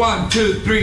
One, 0.00 0.30
two, 0.30 0.54
three. 0.64 0.82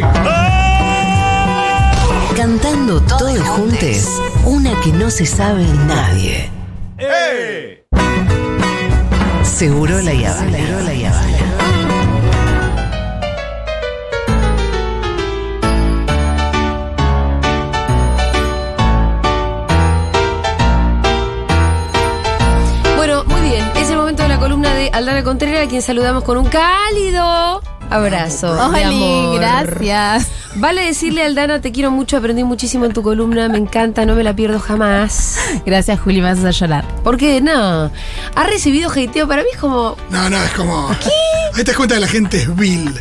Cantando 2.35 3.01
todos 3.01 3.39
juntos, 3.39 4.21
una 4.45 4.79
que 4.81 4.91
no 4.91 5.09
se 5.09 5.25
sabe 5.25 5.63
nadie. 5.87 6.51
Seguro 9.43 9.99
la 10.03 10.13
Yavana. 10.13 10.51
Seguro 10.55 10.81
la 10.81 10.93
Yavana. 10.93 11.37
Bueno, 22.97 23.23
muy 23.23 23.41
bien. 23.41 23.65
Es 23.77 23.89
el 23.89 23.97
momento 23.97 24.21
de 24.21 24.29
la 24.29 24.37
columna 24.37 24.75
de 24.75 24.91
Aldana 24.93 25.23
Contreras, 25.23 25.65
a 25.65 25.67
quien 25.67 25.81
saludamos 25.81 26.23
con 26.23 26.37
un 26.37 26.45
cálido 26.45 27.63
abrazo. 27.89 28.55
de 28.55 28.61
Oli, 28.61 28.83
amor. 28.83 29.39
gracias. 29.39 30.27
Vale 30.55 30.81
decirle 30.85 31.21
a 31.23 31.25
Aldana, 31.27 31.61
te 31.61 31.71
quiero 31.71 31.91
mucho, 31.91 32.17
aprendí 32.17 32.43
muchísimo 32.43 32.85
en 32.85 32.93
tu 32.93 33.03
columna, 33.03 33.47
me 33.47 33.57
encanta, 33.57 34.05
no 34.05 34.15
me 34.15 34.23
la 34.23 34.35
pierdo 34.35 34.59
jamás. 34.59 35.37
Gracias, 35.65 35.99
Juli, 35.99 36.21
me 36.21 36.33
vas 36.33 36.43
a 36.43 36.51
llorar. 36.51 36.85
Porque 37.03 37.41
no, 37.41 37.91
ha 38.35 38.43
recibido 38.45 38.89
hateo, 38.89 39.27
para 39.27 39.43
mí 39.43 39.49
es 39.53 39.59
como, 39.59 39.95
No, 40.09 40.29
no, 40.29 40.41
es 40.43 40.51
como. 40.51 40.89
¿Qué? 40.99 41.09
Ahí 41.53 41.63
te 41.63 41.65
das 41.65 41.75
cuenta 41.77 41.95
que 41.95 42.01
la 42.01 42.07
gente 42.07 42.37
es 42.37 42.55
vil. 42.55 42.91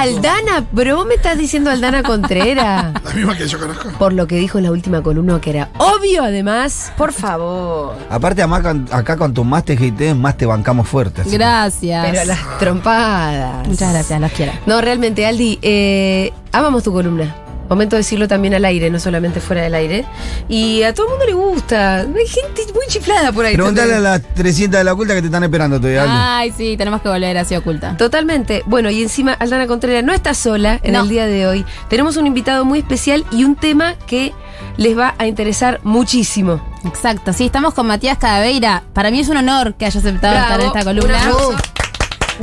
Aldana, 0.00 0.64
pero 0.74 0.96
vos 0.96 1.06
me 1.06 1.14
estás 1.14 1.36
diciendo 1.38 1.70
Aldana 1.70 2.02
Contreras. 2.02 2.92
La 3.04 3.10
misma 3.12 3.36
que 3.36 3.46
yo 3.48 3.58
conozco. 3.58 3.88
Por 3.98 4.12
lo 4.12 4.26
que 4.26 4.36
dijo 4.36 4.58
en 4.58 4.64
la 4.64 4.70
última 4.70 5.02
columna, 5.02 5.40
que 5.40 5.50
era 5.50 5.68
obvio 5.78 6.22
además, 6.24 6.92
por 6.96 7.12
favor. 7.12 7.94
Aparte, 8.10 8.42
acá, 8.42 8.62
con- 8.62 8.88
acá 8.90 9.16
con 9.16 9.34
tu 9.34 9.44
más 9.44 9.64
te 9.64 9.74
hatees, 9.74 10.14
más 10.16 10.36
te 10.36 10.46
bancamos 10.46 10.88
fuerte. 10.88 11.22
así 11.22 11.30
que- 11.30 11.38
Gracias. 11.38 12.06
Pero 12.10 12.24
las 12.24 12.58
trompadas. 12.58 13.66
Muchas 13.68 13.92
gracias, 13.92 14.20
los 14.20 14.32
quiero. 14.32 14.52
No, 14.66 14.80
realmente, 14.80 15.26
Aldi, 15.26 15.58
eh, 15.62 16.32
amamos 16.52 16.82
tu 16.82 16.92
columna. 16.92 17.34
Momento 17.68 17.96
de 17.96 18.00
decirlo 18.00 18.28
también 18.28 18.54
al 18.54 18.64
aire, 18.64 18.90
no 18.90 18.98
solamente 18.98 19.40
fuera 19.40 19.62
del 19.62 19.74
aire. 19.74 20.04
Y 20.48 20.82
a 20.82 20.94
todo 20.94 21.06
el 21.06 21.10
mundo 21.10 21.26
le 21.26 21.32
gusta. 21.34 22.00
Hay 22.00 22.26
gente 22.26 22.62
muy 22.74 22.86
chiflada 22.88 23.32
por 23.32 23.44
ahí. 23.44 23.54
Preguntale 23.54 23.94
a 23.94 24.00
las 24.00 24.22
300 24.34 24.78
de 24.78 24.84
la 24.84 24.92
oculta 24.94 25.14
que 25.14 25.20
te 25.20 25.26
están 25.26 25.42
esperando 25.44 25.78
todavía. 25.78 26.04
Ay, 26.38 26.52
sí, 26.56 26.76
tenemos 26.76 27.02
que 27.02 27.08
volver 27.08 27.36
así 27.38 27.54
oculta. 27.56 27.96
Totalmente. 27.96 28.62
Bueno, 28.66 28.90
y 28.90 29.02
encima 29.02 29.32
Aldana 29.34 29.66
Contreras 29.66 30.02
no 30.04 30.12
está 30.12 30.34
sola 30.34 30.80
en 30.82 30.92
No. 30.94 31.02
el 31.02 31.08
día 31.08 31.26
de 31.26 31.46
hoy. 31.46 31.64
Tenemos 31.88 32.16
un 32.16 32.26
invitado 32.26 32.64
muy 32.64 32.78
especial 32.80 33.24
y 33.30 33.44
un 33.44 33.56
tema 33.56 33.94
que 34.06 34.32
les 34.76 34.96
va 34.96 35.14
a 35.18 35.26
interesar 35.26 35.80
muchísimo. 35.82 36.60
Exacto, 36.84 37.32
sí, 37.32 37.46
estamos 37.46 37.74
con 37.74 37.86
Matías 37.86 38.18
Cadaveira. 38.18 38.84
Para 38.92 39.10
mí 39.10 39.20
es 39.20 39.28
un 39.28 39.36
honor 39.36 39.74
que 39.74 39.84
haya 39.86 39.98
aceptado 40.00 40.34
Bravo. 40.34 40.46
estar 40.46 40.60
en 40.60 40.66
esta 40.66 40.78
Un 40.90 40.96
columna. 40.96 41.77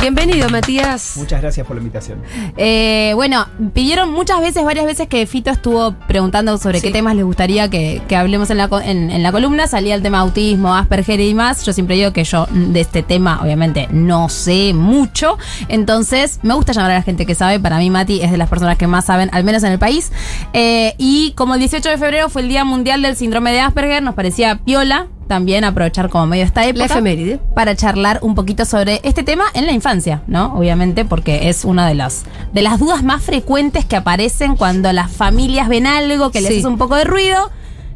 Bienvenido, 0.02 0.50
Matías. 0.50 1.14
Muchas 1.18 1.42
gracias 1.42 1.66
por 1.66 1.76
la 1.76 1.82
invitación. 1.82 2.20
Eh, 2.58 3.14
bueno, 3.16 3.48
pidieron 3.74 4.12
muchas 4.12 4.40
veces, 4.42 4.64
varias 4.64 4.86
veces 4.86 5.08
que 5.08 5.26
Fito 5.26 5.50
estuvo 5.50 5.94
preguntando 6.08 6.58
sobre 6.58 6.80
Sí. 6.80 6.88
qué 6.88 6.94
temas 6.94 7.16
les 7.16 7.26
gustaría 7.26 7.70
que, 7.70 8.02
que 8.08 8.16
hablemos 8.16 8.50
en 8.52 8.58
la, 8.58 8.70
en, 8.84 9.10
en 9.10 9.24
la 9.24 9.32
columna. 9.32 9.68
Salía 9.68 9.96
el 9.96 10.04
tema 10.04 10.20
autismo, 10.20 10.76
Asperger 10.76 11.20
y 11.22 11.34
más. 11.34 11.66
Yo 11.66 11.74
siempre 11.74 11.96
digo 11.96 12.12
que 12.14 12.24
yo 12.24 12.48
de 12.52 12.82
este 12.82 13.02
tema, 13.04 13.40
obviamente, 13.42 13.88
no 13.92 14.30
sé 14.30 14.74
mucho. 14.74 15.38
Entonces, 15.70 16.40
me 16.44 16.54
gusta 16.54 16.74
llamar 16.74 16.92
a 16.92 16.96
la 16.96 17.02
gente 17.02 17.26
que 17.26 17.34
sabe. 17.34 17.60
Para 17.60 17.78
mí, 17.80 17.90
Mati 17.90 18.22
es 18.22 18.32
de 18.32 18.38
las 18.38 18.50
personas 18.50 18.78
que 18.78 18.88
más 18.88 19.06
saben, 19.06 19.30
al 19.34 19.44
menos 19.44 19.64
en 19.64 19.72
el 19.72 19.80
país. 19.80 20.12
Eh, 20.54 20.94
y 20.98 21.32
como 21.32 21.54
el 21.56 21.60
18 21.62 21.90
de 21.90 21.98
febrero 21.98 22.30
fue 22.30 22.42
el 22.44 22.50
Día 22.50 22.64
Mundial 22.66 23.02
del 23.02 23.16
Síndrome 23.16 23.52
de 23.54 23.62
Asperger, 23.62 24.04
nos 24.04 24.14
parecía 24.14 24.58
piola 24.58 25.08
también 25.28 25.64
aprovechar 25.64 26.10
como 26.10 26.28
medio 26.28 26.44
esta 26.44 26.64
época 26.66 26.80
La 26.80 26.86
efeméride. 26.86 27.40
para 27.56 27.76
charlar 27.76 28.20
un 28.22 28.36
poquito 28.36 28.66
sobre 28.66 29.00
este 29.04 29.24
tema 29.24 29.46
en 29.54 29.66
la 29.66 29.72
infancia, 29.72 30.22
¿no? 30.28 30.54
Obviamente, 30.56 31.06
porque 31.06 31.50
es 31.50 31.66
una 31.66 31.88
de 31.88 31.96
las, 31.96 32.26
de 32.54 32.62
las 32.62 32.80
dudas 32.80 33.04
más 33.04 33.24
frecuentes 33.24 33.86
que 33.86 33.96
aparecen 33.96 34.56
cuando 34.56 34.92
las 34.94 35.12
familias 35.12 35.68
ven 35.70 35.88
algo 35.88 36.32
que 36.32 36.42
les 36.42 36.52
Sí. 36.52 36.58
hace 36.60 36.68
un 36.68 36.78
poco 36.78 36.96
de 36.96 37.04
ruido. 37.06 37.50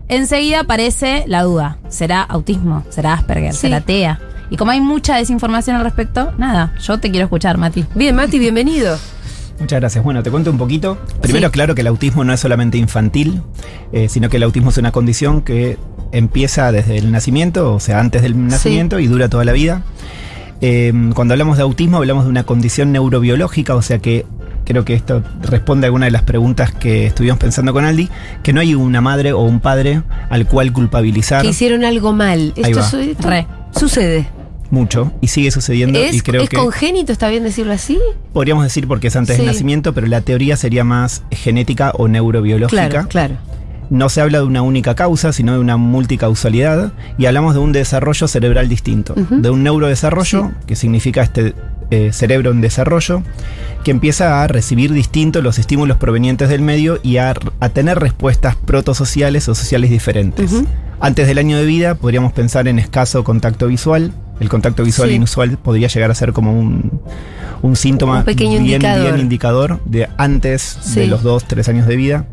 Enseguida 0.07 0.61
aparece 0.61 1.23
la 1.27 1.43
duda. 1.43 1.77
¿Será 1.89 2.21
autismo? 2.23 2.83
¿Será 2.89 3.13
Asperger? 3.13 3.53
Sí. 3.53 3.59
¿Será 3.61 3.81
TEA? 3.81 4.19
Y 4.49 4.57
como 4.57 4.71
hay 4.71 4.81
mucha 4.81 5.15
desinformación 5.17 5.75
al 5.75 5.83
respecto, 5.83 6.31
nada, 6.39 6.73
yo 6.81 6.99
te 6.99 7.11
quiero 7.11 7.25
escuchar, 7.25 7.57
Mati. 7.59 7.85
Bien, 7.93 8.15
Mati, 8.15 8.39
bienvenido. 8.39 8.97
Muchas 9.59 9.79
gracias. 9.79 10.03
Bueno, 10.03 10.23
te 10.23 10.31
cuento 10.31 10.49
un 10.49 10.57
poquito. 10.57 10.97
Primero, 11.21 11.49
Sí. 11.49 11.51
claro 11.51 11.75
que 11.75 11.81
el 11.81 11.87
autismo 11.87 12.23
no 12.23 12.33
es 12.33 12.39
solamente 12.39 12.77
infantil, 12.79 13.43
eh, 13.91 14.09
sino 14.09 14.29
que 14.29 14.37
el 14.37 14.43
autismo 14.43 14.71
es 14.71 14.77
una 14.77 14.91
condición 14.91 15.41
que 15.43 15.77
empieza 16.11 16.71
desde 16.71 16.97
el 16.97 17.11
nacimiento, 17.11 17.73
o 17.73 17.79
sea, 17.79 17.99
antes 17.99 18.21
del 18.21 18.47
nacimiento 18.47 18.99
y 18.99 19.07
dura 19.07 19.29
toda 19.29 19.45
la 19.45 19.51
vida. 19.53 19.83
Eh, 20.61 20.91
cuando 21.15 21.33
hablamos 21.33 21.55
de 21.57 21.63
autismo 21.63 21.97
hablamos 21.97 22.25
de 22.25 22.29
una 22.31 22.43
condición 22.43 22.91
neurobiológica, 22.91 23.75
o 23.75 23.81
sea 23.81 23.99
que 23.99 24.25
creo 24.65 24.83
que 24.85 24.93
esto 24.93 25.23
responde 25.41 25.85
a 25.85 25.87
alguna 25.87 26.05
de 26.05 26.11
las 26.11 26.23
preguntas 26.23 26.71
que 26.73 27.07
estuvimos 27.07 27.39
pensando 27.39 27.71
con 27.73 27.85
Aldi, 27.85 28.09
que 28.43 28.51
no 28.53 28.59
hay 28.61 28.75
una 28.75 28.99
madre 29.01 29.31
o 29.33 29.39
un 29.41 29.61
padre 29.61 30.01
al 30.29 30.45
cual 30.47 30.73
culpabilizar 30.73 31.41
Que 31.43 31.49
hicieron 31.49 31.85
algo 31.85 32.11
mal. 32.13 32.53
Ahí 32.57 32.63
Esto, 32.71 32.79
va. 32.79 32.89
su- 32.89 32.97
esto 32.99 33.29
Re. 33.29 33.47
sucede. 33.71 34.27
mucho 34.71 35.11
y 35.21 35.27
sigue 35.29 35.49
sucediendo 35.49 35.97
y 35.97 36.03
¿Es, 36.03 36.21
creo 36.21 36.43
es 36.43 36.49
que 36.49 36.57
congénito, 36.57 37.11
está 37.11 37.27
bien 37.29 37.41
decirlo 37.43 37.73
así? 37.73 37.97
podríamos 38.33 38.63
decir 38.63 38.87
porque 38.87 39.07
es 39.07 39.15
antes 39.15 39.37
Sí. 39.37 39.41
del 39.41 39.51
nacimiento, 39.51 39.93
pero 39.95 40.05
la 40.05 40.21
teoría 40.21 40.57
sería 40.57 40.83
más 40.83 41.23
genética 41.31 41.91
o 41.97 42.07
neurobiológica. 42.07 42.87
Claro, 42.89 43.07
claro. 43.07 43.35
No 43.89 44.09
se 44.09 44.21
habla 44.21 44.39
de 44.39 44.45
una 44.45 44.61
única 44.61 44.95
causa, 44.95 45.33
sino 45.33 45.53
de 45.53 45.59
una 45.59 45.77
multicausalidad 45.77 46.93
y 47.17 47.25
hablamos 47.25 47.53
de 47.53 47.59
un 47.59 47.71
desarrollo 47.71 48.27
cerebral 48.27 48.69
distinto, 48.69 49.15
de 49.15 49.49
un 49.49 49.63
neurodesarrollo, 49.63 50.51
que 50.67 50.75
significa 50.75 51.23
este 51.23 51.55
eh, 51.91 52.11
cerebro 52.13 52.51
en 52.51 52.61
desarrollo, 52.61 53.23
que 53.83 53.91
empieza 53.91 54.43
a 54.43 54.47
recibir 54.47 54.93
distintos 54.93 55.43
los 55.43 55.57
estímulos 55.57 55.97
provenientes 55.97 56.49
del 56.49 56.61
medio 56.61 56.99
y 57.01 57.17
a, 57.17 57.33
a 57.59 57.69
tener 57.69 57.97
respuestas 57.99 58.55
protosociales 58.55 59.49
o 59.49 59.55
sociales 59.55 59.89
diferentes. 59.89 60.51
Antes 60.99 61.27
del 61.27 61.37
año 61.37 61.57
de 61.57 61.65
vida 61.65 61.95
podríamos 61.95 62.33
pensar 62.33 62.67
en 62.67 62.77
escaso 62.77 63.23
contacto 63.23 63.67
visual. 63.67 64.11
El 64.39 64.49
contacto 64.49 64.83
visual 64.83 65.09
Sí. 65.09 65.15
inusual 65.15 65.57
podría 65.57 65.87
llegar 65.87 66.11
a 66.11 66.15
ser 66.15 66.31
como 66.33 66.53
un, 66.57 67.01
un 67.61 67.75
síntoma 67.75 68.19
Un 68.19 68.23
pequeño 68.23 68.51
bien, 68.59 68.63
indicador. 68.75 69.03
bien 69.03 69.19
indicador 69.19 69.79
de 69.85 70.07
antes 70.17 70.77
Sí. 70.81 71.01
de 71.01 71.07
los 71.07 71.23
2, 71.23 71.45
3 71.45 71.67
años 71.69 71.87
de 71.87 71.95
vida. 71.95 72.25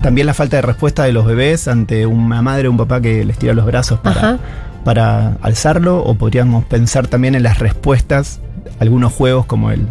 También 0.00 0.26
la 0.26 0.34
falta 0.34 0.56
de 0.56 0.62
respuesta 0.62 1.04
de 1.04 1.12
los 1.12 1.24
bebés 1.24 1.68
ante 1.68 2.06
una 2.06 2.42
madre 2.42 2.66
o 2.66 2.70
un 2.72 2.76
papá 2.76 3.00
que 3.00 3.24
les 3.24 3.38
tira 3.38 3.54
los 3.54 3.64
brazos 3.64 4.00
para, 4.00 4.16
Ajá. 4.18 4.38
para 4.84 5.36
alzarlo. 5.42 6.02
O 6.02 6.16
podríamos 6.16 6.64
pensar 6.64 7.06
también 7.06 7.36
en 7.36 7.44
las 7.44 7.60
respuestas, 7.60 8.40
algunos 8.80 9.12
juegos 9.12 9.46
como 9.46 9.70
el 9.70 9.86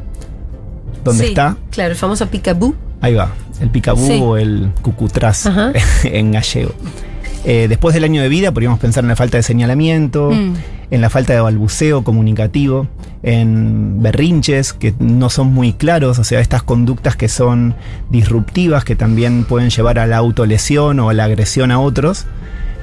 ¿Dónde 1.06 1.24
Sí, 1.24 1.30
está? 1.30 1.56
Claro, 1.72 1.92
el 1.92 1.98
famoso 1.98 2.28
picaboo. 2.28 2.76
Ahí 3.00 3.16
va, 3.16 3.30
el 3.60 3.70
picabú 3.72 4.12
o 4.24 4.38
el 4.38 4.72
cucutrás 4.84 5.48
Ajá. 5.48 5.72
en 6.04 6.32
gallego. 6.34 6.74
Eh, 7.44 7.68
después 7.68 7.96
del 7.96 8.04
año 8.04 8.22
de 8.22 8.30
vida 8.30 8.52
podríamos 8.52 8.80
pensar 8.80 9.04
en 9.04 9.08
la 9.08 9.16
falta 9.16 9.38
de 9.38 9.44
señalamiento, 9.44 10.30
Mm. 10.32 10.54
en 10.92 11.02
la 11.02 11.10
falta 11.10 11.34
de 11.34 11.42
balbuceo 11.42 12.04
comunicativo, 12.04 12.88
en 13.24 14.02
berrinches 14.02 14.74
que 14.74 14.94
no 15.00 15.30
son 15.30 15.52
muy 15.54 15.74
claros, 15.74 16.20
o 16.20 16.24
sea, 16.24 16.40
estas 16.40 16.62
conductas 16.64 17.16
que 17.16 17.28
son 17.30 17.76
disruptivas, 18.12 18.84
que 18.84 18.96
también 18.96 19.44
pueden 19.46 19.70
llevar 19.72 19.98
a 20.00 20.06
la 20.06 20.18
autolesión 20.18 21.00
o 21.00 21.10
a 21.10 21.14
la 21.14 21.24
agresión 21.26 21.72
a 21.72 21.80
otros. 21.80 22.26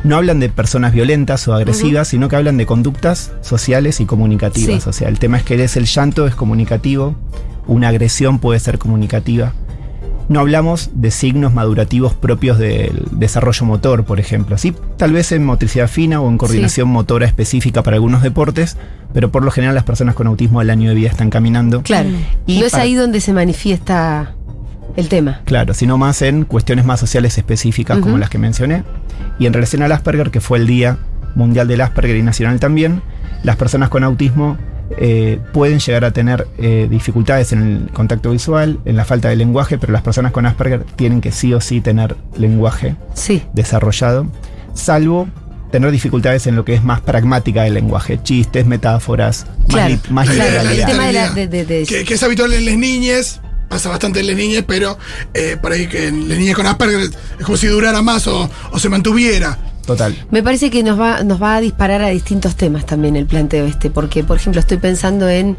No 0.05 0.17
hablan 0.17 0.39
de 0.41 0.49
personas 0.49 0.93
violentas 0.93 1.47
o 1.49 1.55
agresivas, 1.55 2.09
sino 2.09 2.29
que 2.29 2.37
hablan 2.37 2.57
de 2.57 2.67
conductas 2.67 3.33
sociales 3.43 4.01
y 4.01 4.07
comunicativas. 4.07 4.83
Sí. 4.85 4.89
O 4.89 4.93
sea, 4.93 5.09
el 5.09 5.19
tema 5.19 5.39
es 5.39 5.43
que 5.45 5.63
es 5.63 5.77
el 5.77 5.87
llanto 5.87 6.27
es 6.27 6.35
comunicativo, 6.37 7.17
una 7.67 7.89
agresión 7.89 8.39
puede 8.39 8.61
ser 8.61 8.79
comunicativa. 8.79 9.53
No 10.29 10.41
hablamos 10.41 10.91
de 10.95 11.11
signos 11.11 11.55
madurativos 11.55 12.13
propios 12.15 12.59
del 12.59 13.03
desarrollo 13.13 13.65
motor, 13.65 14.05
por 14.05 14.21
ejemplo. 14.21 14.59
Sí, 14.59 14.75
tal 14.99 15.13
vez 15.13 15.33
en 15.33 15.45
motricidad 15.45 15.89
fina 15.89 16.21
o 16.21 16.29
en 16.29 16.37
coordinación 16.37 16.89
motora 16.89 17.27
específica 17.27 17.83
para 17.83 17.97
algunos 17.97 18.23
deportes, 18.23 18.77
pero 19.15 19.31
por 19.33 19.43
lo 19.43 19.51
general 19.51 19.75
las 19.75 19.85
personas 19.85 20.15
con 20.15 20.27
autismo 20.27 20.61
al 20.61 20.69
año 20.69 20.91
de 20.91 20.95
vida 20.95 21.09
están 21.09 21.31
caminando. 21.31 21.83
Claro. 21.83 22.11
Y 22.47 22.61
no 22.61 22.67
es 22.67 22.73
para- 22.73 22.85
ahí 22.85 22.95
donde 22.95 23.21
se 23.23 23.33
manifiesta 23.33 24.35
el 24.97 25.09
tema. 25.09 25.41
Claro, 25.45 25.73
sino 25.73 25.97
más 25.97 26.21
en 26.23 26.45
cuestiones 26.45 26.85
más 26.85 27.01
sociales 27.01 27.39
específicas 27.39 27.99
como 27.99 28.19
las 28.19 28.29
que 28.29 28.37
mencioné. 28.39 28.85
Y 29.39 29.47
en 29.47 29.53
relación 29.55 29.83
al 29.83 29.93
Asperger, 29.93 30.31
que 30.31 30.41
fue 30.41 30.59
el 30.59 30.67
Día 30.67 30.99
Mundial 31.37 31.69
del 31.69 31.81
Asperger 31.81 32.17
y 32.17 32.23
Nacional 32.23 32.59
también, 32.61 33.01
las 33.45 33.57
personas 33.57 33.89
con 33.89 34.05
autismo 34.05 34.59
eh, 34.97 35.39
pueden 35.53 35.79
llegar 35.81 36.05
a 36.05 36.11
tener 36.13 36.47
eh, 36.59 36.87
dificultades 36.91 37.53
en 37.53 37.63
el 37.63 37.93
contacto 37.93 38.31
visual, 38.31 38.79
en 38.85 38.97
la 38.97 39.05
falta 39.05 39.29
de 39.29 39.37
lenguaje, 39.37 39.79
pero 39.79 39.93
las 39.93 40.03
personas 40.03 40.33
con 40.33 40.47
Asperger 40.47 40.85
tienen 40.97 41.21
que 41.21 41.31
sí 41.33 41.53
o 41.53 41.61
sí 41.61 41.81
tener 41.81 42.17
lenguaje 42.37 42.97
Sí. 43.15 43.43
desarrollado, 43.53 44.27
salvo 44.75 45.29
tener 45.71 45.91
dificultades 45.91 46.47
en 46.47 46.57
lo 46.57 46.65
que 46.65 46.73
es 46.75 46.83
más 46.83 47.01
pragmática 47.03 47.63
del 47.65 47.75
lenguaje, 47.75 48.19
chistes, 48.23 48.65
metáforas, 48.65 49.45
Claro, 49.69 49.95
más, 49.95 50.03
li- 50.07 50.13
más 50.15 50.31
claro, 50.31 50.71
el 50.71 50.87
tema 50.87 51.07
de 51.09 51.13
la- 51.13 51.31
de- 51.33 51.47
de- 51.49 51.65
de- 51.67 51.85
que, 51.85 52.05
que 52.05 52.15
es 52.15 52.23
habitual 52.23 52.55
en 52.55 52.65
las 52.65 52.77
niñas, 52.79 53.41
pasa 53.69 53.91
bastante 53.91 54.21
en 54.21 54.29
las 54.29 54.37
niñas, 54.37 54.65
pero 54.67 54.97
eh, 55.35 55.59
por 55.61 55.73
ahí 55.73 55.87
que 55.87 56.09
en 56.09 56.27
las 56.27 56.39
niñas 56.39 56.57
con 56.57 56.67
Asperger 56.67 57.01
es 57.39 57.45
como 57.45 57.59
si 57.59 57.67
durara 57.67 58.01
más 58.01 58.27
o, 58.27 58.49
o 58.73 58.79
se 58.79 58.89
mantuviera. 58.89 59.59
Total. 59.89 60.15
Me 60.31 60.43
parece 60.43 60.71
que 60.71 60.83
nos 60.83 61.01
va, 61.01 61.25
nos 61.25 61.43
va 61.43 61.57
a 61.57 61.61
disparar 61.63 62.03
a 62.03 62.09
distintos 62.11 62.57
temas 62.57 62.85
también 62.85 63.17
el 63.17 63.25
planteo 63.25 63.65
este, 63.65 63.89
porque 63.89 64.23
por 64.23 64.37
ejemplo 64.37 64.61
estoy 64.61 64.77
pensando 64.77 65.27
en 65.31 65.57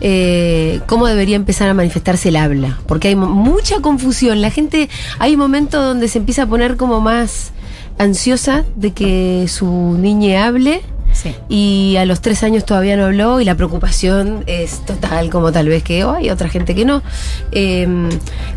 eh, 0.00 0.80
cómo 0.86 1.08
debería 1.08 1.34
empezar 1.34 1.68
a 1.68 1.74
manifestarse 1.74 2.28
el 2.28 2.36
habla, 2.36 2.78
porque 2.86 3.08
hay 3.08 3.16
mucha 3.16 3.80
confusión, 3.80 4.40
la 4.42 4.50
gente, 4.50 4.88
hay 5.18 5.32
un 5.34 5.40
momento 5.40 5.82
donde 5.82 6.06
se 6.06 6.18
empieza 6.18 6.44
a 6.44 6.46
poner 6.46 6.76
como 6.76 7.00
más 7.00 7.50
ansiosa 7.98 8.64
de 8.76 8.92
que 8.92 9.46
su 9.48 9.96
niña 9.98 10.46
hable 10.46 10.82
Sí. 11.12 11.32
y 11.48 11.94
a 11.96 12.04
los 12.06 12.20
tres 12.20 12.42
años 12.42 12.64
todavía 12.64 12.96
no 12.96 13.04
habló 13.04 13.40
y 13.40 13.44
la 13.44 13.54
preocupación 13.54 14.42
es 14.48 14.84
total 14.84 15.30
como 15.30 15.52
tal 15.52 15.68
vez 15.68 15.84
que 15.84 16.02
oh, 16.04 16.10
hay 16.14 16.28
otra 16.28 16.48
gente 16.48 16.74
que 16.74 16.84
no. 16.84 17.04
Eh, 17.52 17.86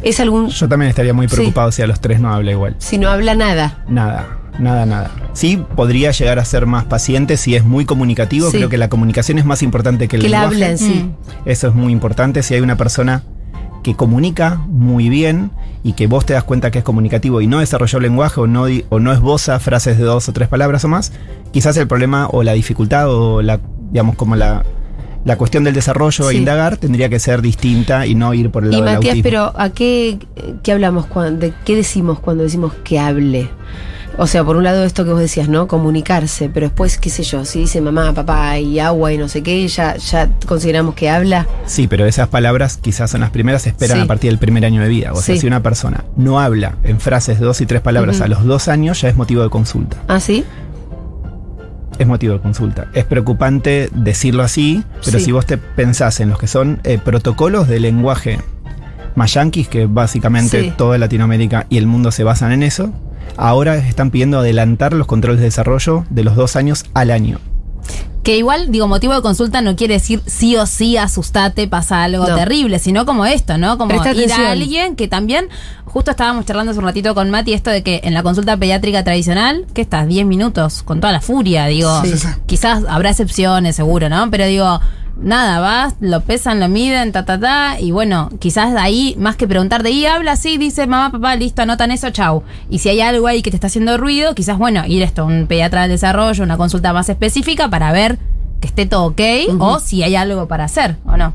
es 0.01 0.19
algún... 0.19 0.49
Yo 0.49 0.67
también 0.67 0.89
estaría 0.89 1.13
muy 1.13 1.27
Sí. 1.29 1.35
preocupado 1.35 1.71
si 1.71 1.83
a 1.83 1.87
los 1.87 1.99
tres 2.01 2.19
no 2.19 2.33
habla 2.33 2.49
igual. 2.49 2.75
Si 2.79 2.97
no 2.97 3.09
habla 3.11 3.35
nada. 3.35 3.83
Nada, 3.87 4.36
nada, 4.59 4.85
nada. 4.85 5.11
Sí, 5.33 5.63
podría 5.75 6.11
llegar 6.11 6.39
a 6.39 6.45
ser 6.45 6.65
más 6.65 6.85
paciente 6.85 7.37
si 7.37 7.55
es 7.55 7.63
muy 7.63 7.85
comunicativo. 7.85 8.49
Sí. 8.49 8.57
Creo 8.57 8.69
que 8.69 8.77
la 8.77 8.89
comunicación 8.89 9.37
es 9.39 9.45
más 9.45 9.61
importante 9.63 10.07
que 10.07 10.15
el 10.17 10.21
Que 10.23 10.29
la 10.29 10.41
lenguaje. 10.41 10.55
habla 10.55 10.69
en 10.71 10.77
sí. 10.77 10.93
Mm. 11.05 11.49
Eso 11.49 11.67
es 11.67 11.75
muy 11.75 11.91
importante. 11.93 12.43
Si 12.43 12.53
hay 12.53 12.61
una 12.61 12.75
persona 12.77 13.23
que 13.83 13.95
comunica 13.95 14.55
muy 14.67 15.07
bien 15.09 15.51
y 15.83 15.93
que 15.93 16.07
vos 16.07 16.25
te 16.25 16.33
das 16.33 16.43
cuenta 16.43 16.71
que 16.71 16.79
es 16.79 16.83
comunicativo 16.83 17.39
y 17.41 17.47
no 17.47 17.59
desarrolló 17.59 17.99
lenguaje 17.99 18.41
o 18.41 18.47
no, 18.47 18.65
o 18.89 18.99
no 18.99 19.13
esboza 19.13 19.59
frases 19.59 19.97
de 19.97 20.03
dos 20.03 20.27
o 20.27 20.33
tres 20.33 20.47
palabras 20.49 20.83
o 20.83 20.87
más, 20.89 21.13
quizás 21.51 21.77
el 21.77 21.87
problema 21.87 22.27
o 22.31 22.43
la 22.43 22.53
dificultad 22.53 23.09
o 23.09 23.41
la, 23.41 23.59
digamos, 23.91 24.15
como 24.15 24.35
la, 24.35 24.65
la 25.23 25.37
cuestión 25.37 25.63
del 25.63 25.73
desarrollo 25.73 26.27
Sí. 26.29 26.35
e 26.35 26.39
indagar 26.39 26.75
tendría 26.77 27.07
que 27.07 27.19
ser 27.19 27.41
distinta 27.41 28.05
y 28.07 28.15
no 28.15 28.33
ir 28.33 28.49
por 28.49 28.63
el 28.65 28.69
Y 28.69 28.71
lado 28.73 28.85
del 28.85 28.93
Matías, 28.95 29.11
autismo. 29.11 29.23
pero 29.29 29.53
¿a 29.55 29.69
qué, 29.69 30.17
qué 30.63 30.71
hablamos? 30.73 31.05
cuando, 31.05 31.39
de 31.39 31.53
¿Qué 31.63 31.75
decimos 31.75 32.19
cuando 32.19 32.43
decimos 32.43 32.73
que 32.83 32.99
hable? 32.99 33.49
O 34.19 34.25
sea, 34.25 34.43
por 34.43 34.55
un 34.57 34.63
lado 34.63 34.83
esto 34.83 35.05
que 35.05 35.11
vos 35.11 35.19
decías, 35.19 35.47
¿no? 35.47 35.67
Comunicarse, 35.67 36.49
pero 36.51 36.65
después, 36.67 36.97
qué 36.97 37.11
sé 37.11 37.21
yo, 37.21 37.45
si 37.45 37.59
dice 37.59 37.81
mamá, 37.81 38.13
papá 38.15 38.57
y 38.57 38.79
agua 38.79 39.13
y 39.13 39.17
no 39.19 39.27
sé 39.27 39.43
qué, 39.43 39.67
ya, 39.67 39.95
ya 39.97 40.27
consideramos 40.47 40.95
que 40.95 41.07
habla. 41.07 41.45
Sí, 41.67 41.87
pero 41.87 42.05
esas 42.07 42.27
palabras 42.27 42.77
quizás 42.77 43.11
son 43.11 43.21
las 43.21 43.29
primeras, 43.29 43.61
se 43.61 43.69
esperan 43.69 43.97
Sí. 43.97 44.03
a 44.03 44.07
partir 44.07 44.31
del 44.31 44.39
primer 44.39 44.65
año 44.65 44.81
de 44.81 44.87
vida. 44.87 45.11
O 45.13 45.21
sea, 45.21 45.35
Sí. 45.35 45.41
si 45.41 45.47
una 45.47 45.61
persona 45.61 46.03
no 46.15 46.39
habla 46.39 46.77
en 46.83 46.99
frases 46.99 47.39
de 47.39 47.45
dos 47.45 47.61
y 47.61 47.67
tres 47.67 47.81
palabras 47.81 48.19
a 48.21 48.27
los 48.27 48.43
dos 48.43 48.67
años, 48.67 48.99
ya 49.01 49.09
es 49.09 49.15
motivo 49.15 49.43
de 49.43 49.49
consulta. 49.51 49.97
¿Ah, 50.07 50.19
sí? 50.19 50.43
Es 51.99 52.07
motivo 52.07 52.33
de 52.33 52.39
consulta. 52.39 52.87
Es 52.93 53.05
preocupante 53.05 53.89
decirlo 53.93 54.41
así, 54.41 54.83
pero 55.05 55.19
Sí. 55.19 55.25
si 55.25 55.31
vos 55.31 55.45
te 55.45 55.57
pensás 55.57 56.19
en 56.19 56.29
los 56.29 56.39
que 56.39 56.47
son 56.47 56.79
eh, 56.83 56.97
protocolos 57.03 57.67
de 57.67 57.79
lenguaje 57.79 58.39
mayanquis, 59.15 59.67
que 59.67 59.85
básicamente 59.87 60.61
Sí. 60.63 60.73
toda 60.75 60.97
Latinoamérica 60.97 61.65
y 61.69 61.77
el 61.77 61.87
mundo 61.87 62.11
se 62.11 62.23
basan 62.23 62.51
en 62.51 62.61
eso, 62.63 62.91
ahora 63.37 63.75
están 63.77 64.11
pidiendo 64.11 64.39
adelantar 64.39 64.93
los 64.93 65.07
controles 65.07 65.39
de 65.39 65.45
desarrollo 65.45 66.05
de 66.09 66.23
los 66.23 66.35
dos 66.35 66.55
años 66.55 66.85
al 66.93 67.11
año. 67.11 67.39
Que 68.23 68.35
igual, 68.37 68.71
digo, 68.71 68.89
motivo 68.89 69.13
de 69.13 69.21
consulta 69.21 69.61
no 69.61 69.77
quiere 69.77 69.93
decir 69.93 70.21
sí 70.25 70.57
o 70.57 70.65
sí 70.65 70.97
asustate, 70.97 71.69
pasa 71.69 72.03
algo 72.03 72.27
No. 72.27 72.35
terrible, 72.35 72.77
sino 72.77 73.05
como 73.05 73.25
esto, 73.25 73.57
¿no? 73.57 73.77
Como 73.77 73.87
Presta 73.89 74.11
ir 74.11 74.17
atención. 74.25 74.47
a 74.47 74.51
alguien 74.51 74.95
que 74.97 75.07
también, 75.07 75.47
justo 75.85 76.11
estábamos 76.11 76.45
charlando 76.45 76.71
hace 76.71 76.79
un 76.79 76.85
ratito 76.85 77.15
con 77.15 77.29
Mati, 77.29 77.53
esto 77.53 77.69
de 77.69 77.83
que 77.83 78.01
en 78.03 78.13
la 78.13 78.23
consulta 78.23 78.57
pediátrica 78.57 79.05
tradicional, 79.05 79.65
que 79.73 79.81
estás 79.81 80.07
10 80.09 80.25
minutos 80.25 80.83
con 80.83 80.99
toda 80.99 81.13
la 81.13 81.21
furia, 81.21 81.67
digo, 81.67 82.01
Sí, 82.03 82.11
sí, 82.11 82.17
sí. 82.17 82.27
quizás 82.47 82.83
habrá 82.89 83.11
excepciones, 83.11 83.77
seguro, 83.77 84.09
¿no? 84.09 84.29
Pero 84.29 84.45
digo, 84.45 84.81
nada, 85.21 85.59
vas, 85.59 85.95
lo 85.99 86.21
pesan, 86.21 86.59
lo 86.59 86.69
miden, 86.69 87.11
ta, 87.11 87.25
ta, 87.25 87.39
ta, 87.39 87.79
y 87.79 87.91
bueno, 87.91 88.29
quizás 88.39 88.73
de 88.73 88.79
ahí, 88.79 89.15
más 89.19 89.35
que 89.35 89.47
preguntarte, 89.47 89.89
y 89.89 90.05
habla 90.05 90.33
así, 90.33 90.57
dice 90.57 90.87
mamá, 90.87 91.11
papá, 91.11 91.35
listo, 91.35 91.61
anotan 91.61 91.91
eso, 91.91 92.09
chau. 92.11 92.43
Y 92.69 92.79
si 92.79 92.89
hay 92.89 93.01
algo 93.01 93.27
ahí 93.27 93.41
que 93.41 93.49
te 93.51 93.57
está 93.57 93.67
haciendo 93.67 93.97
ruido, 93.97 94.35
quizás, 94.35 94.57
bueno, 94.57 94.83
ir 94.87 95.01
esto, 95.03 95.23
a 95.23 95.25
un 95.25 95.47
pediatra 95.47 95.81
del 95.83 95.91
desarrollo, 95.91 96.43
una 96.43 96.57
consulta 96.57 96.93
más 96.93 97.09
específica 97.09 97.69
para 97.69 97.91
ver 97.91 98.17
que 98.61 98.67
esté 98.67 98.85
todo 98.85 99.05
ok, 99.05 99.21
o 99.59 99.79
si 99.79 100.03
hay 100.03 100.15
algo 100.15 100.47
para 100.47 100.65
hacer, 100.65 100.97
¿o 101.05 101.15
no? 101.17 101.33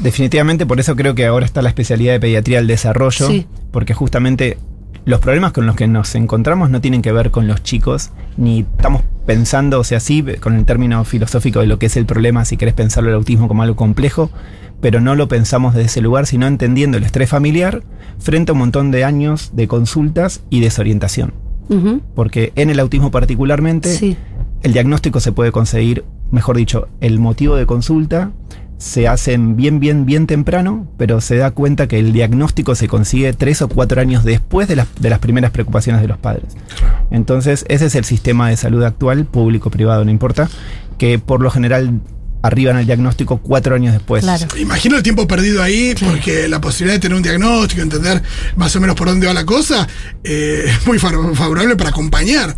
Definitivamente, 0.00 0.66
por 0.66 0.80
eso 0.80 0.96
creo 0.96 1.14
que 1.14 1.26
ahora 1.26 1.44
está 1.46 1.62
la 1.62 1.68
especialidad 1.68 2.12
de 2.12 2.20
pediatría 2.20 2.58
del 2.58 2.66
desarrollo, 2.66 3.28
Sí. 3.28 3.46
porque 3.70 3.94
justamente 3.94 4.58
los 5.04 5.20
problemas 5.20 5.52
con 5.52 5.66
los 5.66 5.76
que 5.76 5.88
nos 5.88 6.14
encontramos 6.14 6.70
no 6.70 6.80
tienen 6.80 7.02
que 7.02 7.12
ver 7.12 7.30
con 7.30 7.48
los 7.48 7.62
chicos, 7.62 8.10
ni 8.36 8.60
estamos 8.60 9.02
pensando, 9.26 9.80
o 9.80 9.84
sea, 9.84 10.00
sí, 10.00 10.24
con 10.40 10.54
el 10.56 10.64
término 10.64 11.04
filosófico 11.04 11.60
de 11.60 11.66
lo 11.66 11.78
que 11.78 11.86
es 11.86 11.96
el 11.96 12.06
problema, 12.06 12.44
si 12.44 12.56
querés 12.56 12.74
pensarlo 12.74 13.10
el 13.10 13.16
autismo 13.16 13.48
como 13.48 13.62
algo 13.62 13.76
complejo, 13.76 14.30
pero 14.80 15.00
no 15.00 15.14
lo 15.14 15.28
pensamos 15.28 15.74
desde 15.74 15.86
ese 15.86 16.00
lugar, 16.00 16.26
sino 16.26 16.46
entendiendo 16.46 16.98
el 16.98 17.04
estrés 17.04 17.28
familiar 17.28 17.82
frente 18.18 18.50
a 18.50 18.54
un 18.54 18.58
montón 18.60 18.90
de 18.90 19.04
años 19.04 19.50
de 19.54 19.68
consultas 19.68 20.42
y 20.50 20.60
desorientación. 20.60 21.32
Porque 22.14 22.52
en 22.54 22.68
el 22.68 22.78
autismo 22.80 23.10
particularmente, 23.10 23.88
Sí. 23.96 24.16
el 24.62 24.72
diagnóstico 24.74 25.20
se 25.20 25.32
puede 25.32 25.52
conseguir, 25.52 26.04
mejor 26.30 26.56
dicho, 26.56 26.88
el 27.00 27.18
motivo 27.18 27.56
de 27.56 27.64
consulta 27.64 28.32
se 28.82 29.06
hacen 29.06 29.54
bien, 29.54 29.78
bien, 29.78 30.06
bien 30.06 30.26
temprano, 30.26 30.88
pero 30.98 31.20
se 31.20 31.36
da 31.36 31.52
cuenta 31.52 31.86
que 31.86 32.00
el 32.00 32.12
diagnóstico 32.12 32.74
se 32.74 32.88
consigue 32.88 33.32
tres 33.32 33.62
o 33.62 33.68
cuatro 33.68 34.00
años 34.00 34.24
después 34.24 34.66
de 34.66 34.74
las, 34.74 34.88
de 34.98 35.08
las 35.08 35.20
primeras 35.20 35.52
preocupaciones 35.52 36.02
de 36.02 36.08
los 36.08 36.18
padres. 36.18 36.46
Entonces, 37.12 37.64
ese 37.68 37.86
es 37.86 37.94
el 37.94 38.04
sistema 38.04 38.48
de 38.48 38.56
salud 38.56 38.82
actual, 38.82 39.24
público, 39.24 39.70
privado, 39.70 40.04
no 40.04 40.10
importa, 40.10 40.50
que 40.98 41.20
por 41.20 41.40
lo 41.42 41.50
general 41.52 42.00
arriban 42.42 42.76
al 42.76 42.84
diagnóstico 42.86 43.38
cuatro 43.38 43.76
años 43.76 43.92
después. 43.92 44.24
Claro. 44.24 44.48
Imagino 44.58 44.96
el 44.96 45.04
tiempo 45.04 45.28
perdido 45.28 45.62
ahí, 45.62 45.94
porque 46.04 46.48
la 46.48 46.60
posibilidad 46.60 46.96
de 46.96 47.00
tener 47.00 47.16
un 47.16 47.22
diagnóstico, 47.22 47.82
entender 47.82 48.20
más 48.56 48.74
o 48.74 48.80
menos 48.80 48.96
por 48.96 49.06
dónde 49.06 49.28
va 49.28 49.32
la 49.32 49.46
cosa, 49.46 49.86
eh, 50.24 50.64
es 50.66 50.86
muy 50.88 50.98
fa- 50.98 51.12
favorable 51.34 51.76
para 51.76 51.90
acompañar. 51.90 52.56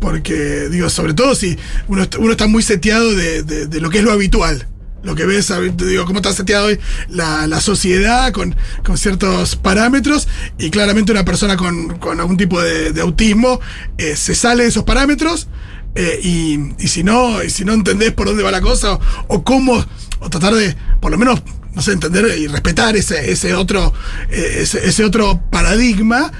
Porque, 0.00 0.68
digo, 0.70 0.88
sobre 0.88 1.12
todo 1.12 1.34
si 1.34 1.58
uno, 1.88 2.06
uno 2.20 2.30
está 2.30 2.46
muy 2.46 2.62
seteado 2.62 3.14
de, 3.14 3.42
de- 3.42 3.66
de 3.66 3.80
lo 3.82 3.90
que 3.90 3.98
es 3.98 4.04
lo 4.04 4.12
habitual. 4.12 4.66
Lo 5.02 5.14
que 5.14 5.24
ves, 5.26 5.50
hab- 5.50 5.74
digo, 5.76 6.04
cómo 6.04 6.18
está 6.18 6.32
seteado 6.32 6.66
hoy 6.66 6.78
la, 7.08 7.46
la 7.46 7.60
sociedad 7.60 8.32
con, 8.32 8.56
con 8.84 8.98
ciertos 8.98 9.54
parámetros 9.56 10.26
y 10.58 10.70
claramente 10.70 11.12
una 11.12 11.24
persona 11.24 11.56
con, 11.56 11.98
con 11.98 12.18
algún 12.18 12.36
tipo 12.36 12.60
de, 12.60 13.00
autismo 13.00 13.60
eh, 13.96 14.16
se 14.16 14.34
sale 14.34 14.64
de 14.64 14.70
esos 14.70 14.82
parámetros 14.84 15.46
eh, 15.94 16.18
y, 16.22 16.58
y 16.82 16.88
si 16.88 17.04
no, 17.04 17.42
y 17.42 17.50
si 17.50 17.64
no 17.64 17.72
entendés 17.74 18.12
por 18.12 18.26
dónde 18.26 18.42
va 18.42 18.50
la 18.50 18.60
cosa 18.60 18.98
o, 19.28 19.44
cómo, 19.44 19.84
o 20.18 20.30
tratar 20.30 20.54
de, 20.54 20.76
por 21.00 21.10
lo 21.12 21.18
menos, 21.18 21.42
no 21.74 21.80
sé, 21.82 21.92
entender 21.92 22.36
y 22.36 22.48
respetar 22.48 22.96
ese, 22.96 23.30
ese 23.30 23.54
otro, 23.54 23.92
eh, 24.30 24.58
ese, 24.62 24.84
ese 24.84 25.04
otro 25.04 25.40
paradigma, 25.50 26.32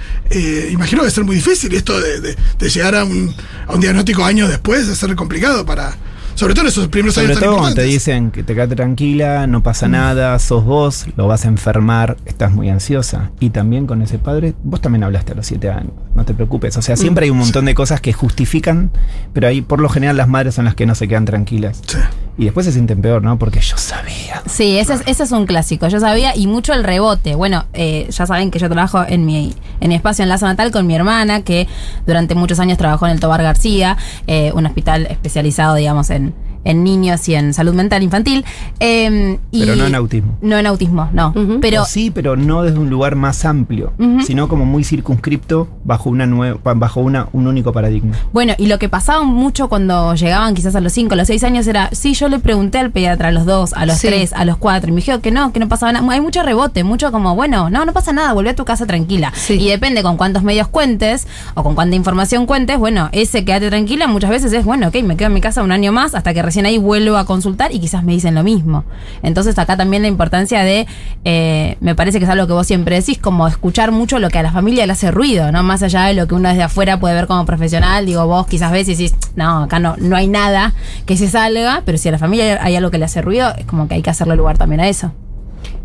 imagino 0.70 1.00
que 1.02 1.06
va 1.06 1.08
a 1.08 1.12
ser 1.14 1.24
muy 1.24 1.36
difícil 1.36 1.72
esto 1.74 2.00
de, 2.00 2.20
de- 2.20 2.68
llegar 2.70 2.96
a 2.96 3.04
un, 3.04 3.34
a 3.68 3.74
un 3.74 3.80
diagnóstico 3.80 4.24
años 4.24 4.48
después 4.50 4.86
de 4.88 4.96
ser 4.96 5.14
complicado 5.14 5.64
para, 5.64 5.96
sobre 6.38 6.54
todo 6.54 6.62
en 6.62 6.68
esos 6.68 6.88
primeros 6.88 7.14
Sobre 7.14 7.26
años 7.28 7.40
tan 7.40 7.48
todo 7.48 7.58
cuando 7.58 7.74
te 7.76 7.82
dicen 7.82 8.30
que 8.30 8.42
te 8.42 8.54
quedas 8.54 8.68
tranquila, 8.70 9.46
no 9.46 9.62
pasa 9.62 9.88
Mm. 9.88 9.90
nada, 9.90 10.38
sos 10.38 10.64
vos, 10.64 11.06
lo 11.16 11.26
vas 11.26 11.44
a 11.44 11.48
enfermar, 11.48 12.16
estás 12.26 12.52
muy 12.52 12.70
ansiosa. 12.70 13.30
Y 13.40 13.50
también 13.50 13.86
con 13.86 14.02
ese 14.02 14.18
padre, 14.18 14.54
vos 14.62 14.80
también 14.80 15.02
hablaste 15.04 15.32
a 15.32 15.34
los 15.34 15.46
siete 15.46 15.70
años, 15.70 15.92
no 16.14 16.24
te 16.24 16.34
preocupes. 16.34 16.76
O 16.76 16.82
sea, 16.82 16.94
Mm. 16.94 16.98
siempre 16.98 17.24
hay 17.24 17.30
un 17.30 17.38
montón 17.38 17.64
de 17.64 17.74
cosas 17.74 18.00
que 18.00 18.12
justifican, 18.12 18.90
pero 19.32 19.48
ahí 19.48 19.60
por 19.62 19.80
lo 19.80 19.88
general 19.88 20.16
las 20.16 20.28
madres 20.28 20.54
son 20.54 20.64
las 20.64 20.74
que 20.74 20.86
no 20.86 20.94
se 20.94 21.08
quedan 21.08 21.24
tranquilas. 21.24 21.82
Sí. 21.86 21.98
Y 22.38 22.44
después 22.44 22.64
se 22.64 22.72
sienten 22.72 23.02
peor, 23.02 23.20
¿no? 23.20 23.36
Porque 23.36 23.60
yo 23.60 23.76
sabía. 23.76 24.42
Sí, 24.46 24.78
ese 24.78 24.94
es, 24.94 25.02
ese 25.06 25.24
es 25.24 25.32
un 25.32 25.44
clásico. 25.44 25.88
Yo 25.88 25.98
sabía, 25.98 26.36
y 26.36 26.46
mucho 26.46 26.72
el 26.72 26.84
rebote. 26.84 27.34
Bueno, 27.34 27.64
eh, 27.72 28.06
ya 28.10 28.26
saben 28.26 28.52
que 28.52 28.60
yo 28.60 28.70
trabajo 28.70 29.04
en 29.06 29.26
mi, 29.26 29.54
en 29.80 29.88
mi 29.88 29.96
espacio 29.96 30.22
en 30.22 30.28
Lazo 30.28 30.46
Natal 30.46 30.70
con 30.70 30.86
mi 30.86 30.94
hermana, 30.94 31.42
que 31.42 31.66
durante 32.06 32.36
muchos 32.36 32.60
años 32.60 32.78
trabajó 32.78 33.06
en 33.06 33.12
el 33.12 33.20
Tobar 33.20 33.42
García, 33.42 33.96
eh, 34.28 34.52
un 34.54 34.66
hospital 34.66 35.06
especializado, 35.06 35.74
digamos, 35.74 36.10
en, 36.10 36.32
en 36.68 36.84
niños 36.84 37.28
y 37.28 37.34
en 37.34 37.52
salud 37.54 37.74
mental 37.74 38.02
infantil. 38.02 38.44
Eh, 38.80 39.38
y- 39.50 39.60
Pero 39.60 39.76
no 39.76 39.86
en 39.86 39.94
autismo. 39.94 40.38
No 40.40 40.56
en 40.58 40.66
autismo, 40.66 41.08
no. 41.12 41.34
Pero 41.60 41.82
O 41.82 41.84
sí, 41.84 42.10
pero 42.10 42.36
no 42.36 42.62
desde 42.62 42.78
un 42.78 42.90
lugar 42.90 43.16
más 43.16 43.44
amplio, 43.44 43.92
sino 44.24 44.48
como 44.48 44.64
muy 44.64 44.84
circunscripto 44.84 45.68
bajo 45.84 46.10
una 46.10 46.26
nueva, 46.26 46.58
bajo 46.74 47.00
una, 47.00 47.28
un 47.32 47.46
único 47.46 47.72
paradigma. 47.72 48.16
Bueno, 48.32 48.54
y 48.58 48.66
lo 48.66 48.78
que 48.78 48.88
pasaba 48.88 49.24
mucho 49.24 49.68
cuando 49.68 50.14
llegaban 50.14 50.54
quizás 50.54 50.74
a 50.76 50.80
los 50.80 50.92
5, 50.92 51.14
a 51.14 51.16
los 51.16 51.26
6 51.26 51.42
años 51.44 51.66
era, 51.66 51.88
sí, 51.92 52.14
yo 52.14 52.28
le 52.28 52.38
pregunté 52.38 52.78
al 52.78 52.90
pediatra 52.90 53.28
a 53.28 53.32
los 53.32 53.46
2, 53.46 53.72
a 53.72 53.86
los 53.86 53.96
Sí. 53.98 54.08
3, 54.08 54.32
a 54.32 54.44
los 54.44 54.56
4, 54.58 54.88
y 54.88 54.92
me 54.92 54.96
dijeron 54.96 55.20
que 55.20 55.30
no, 55.30 55.52
que 55.52 55.60
no 55.60 55.68
pasaba 55.68 55.92
nada. 55.92 56.08
Hay 56.12 56.20
mucho 56.20 56.42
rebote, 56.42 56.84
mucho 56.84 57.10
como, 57.12 57.34
bueno, 57.34 57.70
no, 57.70 57.84
no 57.84 57.92
pasa 57.92 58.12
nada, 58.12 58.32
volví 58.32 58.48
a 58.50 58.56
tu 58.56 58.64
casa 58.64 58.86
tranquila. 58.86 59.32
Sí. 59.34 59.54
Y 59.54 59.68
depende 59.68 60.02
con 60.02 60.16
cuántos 60.16 60.42
medios 60.42 60.68
cuentes 60.68 61.26
o 61.54 61.62
con 61.62 61.74
cuánta 61.74 61.96
información 61.96 62.46
cuentes, 62.46 62.78
bueno, 62.78 63.08
ese 63.12 63.44
quédate 63.44 63.68
tranquila 63.68 64.06
muchas 64.06 64.30
veces 64.30 64.52
es, 64.52 64.64
bueno, 64.64 64.88
ok, 64.88 64.96
me 65.02 65.16
quedo 65.16 65.28
en 65.28 65.34
mi 65.34 65.40
casa 65.40 65.62
un 65.62 65.72
año 65.72 65.92
más 65.92 66.14
hasta 66.14 66.34
que 66.34 66.42
recién 66.42 66.57
ahí 66.66 66.78
vuelvo 66.78 67.16
a 67.16 67.24
consultar 67.26 67.74
y 67.74 67.78
quizás 67.80 68.02
me 68.04 68.12
dicen 68.12 68.34
lo 68.34 68.42
mismo. 68.42 68.84
Entonces 69.22 69.58
acá 69.58 69.76
también 69.76 70.02
la 70.02 70.08
importancia 70.08 70.62
de, 70.62 70.86
eh, 71.24 71.76
me 71.80 71.94
parece 71.94 72.18
que 72.18 72.24
es 72.24 72.30
algo 72.30 72.46
que 72.46 72.52
vos 72.52 72.66
siempre 72.66 72.96
decís, 72.96 73.18
como 73.18 73.46
escuchar 73.48 73.92
mucho 73.92 74.18
lo 74.18 74.28
que 74.30 74.38
a 74.38 74.42
la 74.42 74.52
familia 74.52 74.86
le 74.86 74.92
hace 74.92 75.10
ruido, 75.10 75.50
¿no? 75.52 75.62
Más 75.62 75.82
allá 75.82 76.04
de 76.04 76.14
lo 76.14 76.26
que 76.28 76.34
uno 76.34 76.48
desde 76.48 76.62
afuera 76.62 77.00
puede 77.00 77.14
ver 77.14 77.26
como 77.26 77.44
profesional, 77.46 78.06
digo, 78.06 78.26
vos 78.26 78.46
quizás 78.46 78.72
ves 78.72 78.88
y 78.88 78.92
decís, 78.92 79.14
no, 79.36 79.64
acá 79.64 79.78
no, 79.78 79.96
no 79.98 80.16
hay 80.16 80.28
nada 80.28 80.74
que 81.06 81.16
se 81.16 81.28
salga, 81.28 81.82
pero 81.84 81.98
si 81.98 82.08
a 82.08 82.12
la 82.12 82.18
familia 82.18 82.58
hay 82.62 82.76
algo 82.76 82.90
que 82.90 82.98
le 82.98 83.04
hace 83.04 83.22
ruido, 83.22 83.52
es 83.56 83.64
como 83.66 83.88
que 83.88 83.94
hay 83.94 84.02
que 84.02 84.10
hacerle 84.10 84.36
lugar 84.36 84.58
también 84.58 84.80
a 84.80 84.88
eso. 84.88 85.12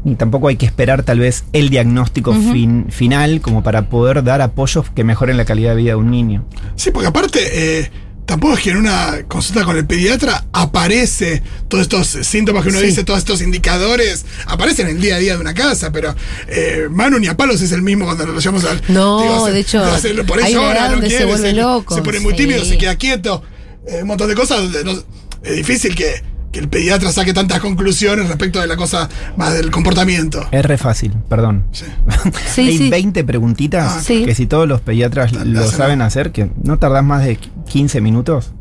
ni 0.06 0.16
tampoco 0.16 0.50
hay 0.50 0.58
que 0.58 0.66
esperar 0.66 1.04
tal 1.04 1.20
vez 1.20 1.46
el 1.54 1.70
diagnóstico 1.70 2.34
fin- 2.34 2.88
final 2.90 3.40
como 3.40 3.64
para 3.64 3.84
poder 3.84 4.22
dar 4.24 4.42
apoyos 4.42 4.90
que 4.90 5.04
mejoren 5.06 5.38
la 5.38 5.46
calidad 5.46 5.72
de 5.72 5.76
vida 5.78 5.92
de 5.92 5.96
un 5.96 6.12
niño. 6.12 6.44
Sí, 6.76 6.92
porque 6.92 7.08
aparte, 7.08 7.40
eh, 7.80 7.90
tampoco 8.26 8.54
es 8.56 8.62
que 8.62 8.70
en 8.72 8.78
una 8.78 9.24
consulta 9.28 9.64
con 9.64 9.78
el 9.78 9.86
pediatra 9.86 10.46
aparece 10.54 11.44
todos 11.68 11.84
estos 11.84 12.08
síntomas 12.26 12.64
que 12.64 12.70
uno 12.70 12.80
Sí. 12.80 12.86
dice, 12.88 13.04
todos 13.04 13.20
estos 13.20 13.42
indicadores, 13.42 14.26
aparecen 14.46 14.88
en 14.88 14.96
el 14.98 15.02
día 15.02 15.16
a 15.16 15.20
día 15.20 15.36
de 15.36 15.42
una 15.42 15.54
casa, 15.54 15.92
pero 15.92 16.16
eh, 16.48 16.88
Manu 16.90 17.20
ni 17.20 17.28
a 17.28 17.38
palos 17.38 17.62
es 17.62 17.72
el 17.72 17.82
mismo 17.82 18.06
cuando 18.06 18.26
lo 18.26 18.40
llevamos 18.40 18.64
al. 18.66 18.82
No, 18.88 19.46
de 19.46 19.60
hecho, 19.60 19.84
se- 20.00 20.14
por 20.24 20.40
llora, 20.48 20.88
edad 20.88 20.96
no 20.96 21.02
se 21.02 21.08
quiere, 21.08 21.54
loco, 21.54 21.96
Se 21.96 22.02
pone 22.02 22.20
muy 22.20 22.32
sí. 22.34 22.38
tímido, 22.38 22.64
se 22.66 22.78
queda 22.78 22.96
quieto, 22.96 23.44
eh, 23.88 24.00
un 24.02 24.08
montón 24.08 24.28
de 24.30 24.36
cosas 24.36 24.60
donde 24.60 24.84
no- 24.84 25.04
es 25.44 25.56
difícil 25.58 25.94
que, 25.96 26.24
que 26.52 26.60
el 26.60 26.70
pediatra 26.70 27.12
saque 27.12 27.34
tantas 27.34 27.60
conclusiones 27.60 28.28
respecto 28.28 28.62
de 28.62 28.68
la 28.68 28.78
cosa 28.78 29.10
más 29.38 29.54
del 29.56 29.72
comportamiento. 29.72 30.46
Es 30.52 30.64
re 30.64 30.78
fácil, 30.78 31.12
perdón. 31.28 31.64
Sí. 31.72 31.86
Sí, 32.54 32.62
Hay 32.70 32.78
sí. 32.78 32.90
20 32.92 33.24
preguntitas 33.24 33.92
Ah, 33.98 34.02
sí. 34.06 34.24
que 34.24 34.36
si 34.36 34.46
todos 34.46 34.68
los 34.68 34.80
pediatras 34.80 35.34
La- 35.34 35.44
lo 35.46 35.70
saben 35.72 36.02
hacer, 36.04 36.32
que 36.32 36.50
no 36.64 36.78
tardás 36.78 37.04
más 37.04 37.26
de 37.26 37.40
15 37.68 38.02
minutos, 38.02 38.54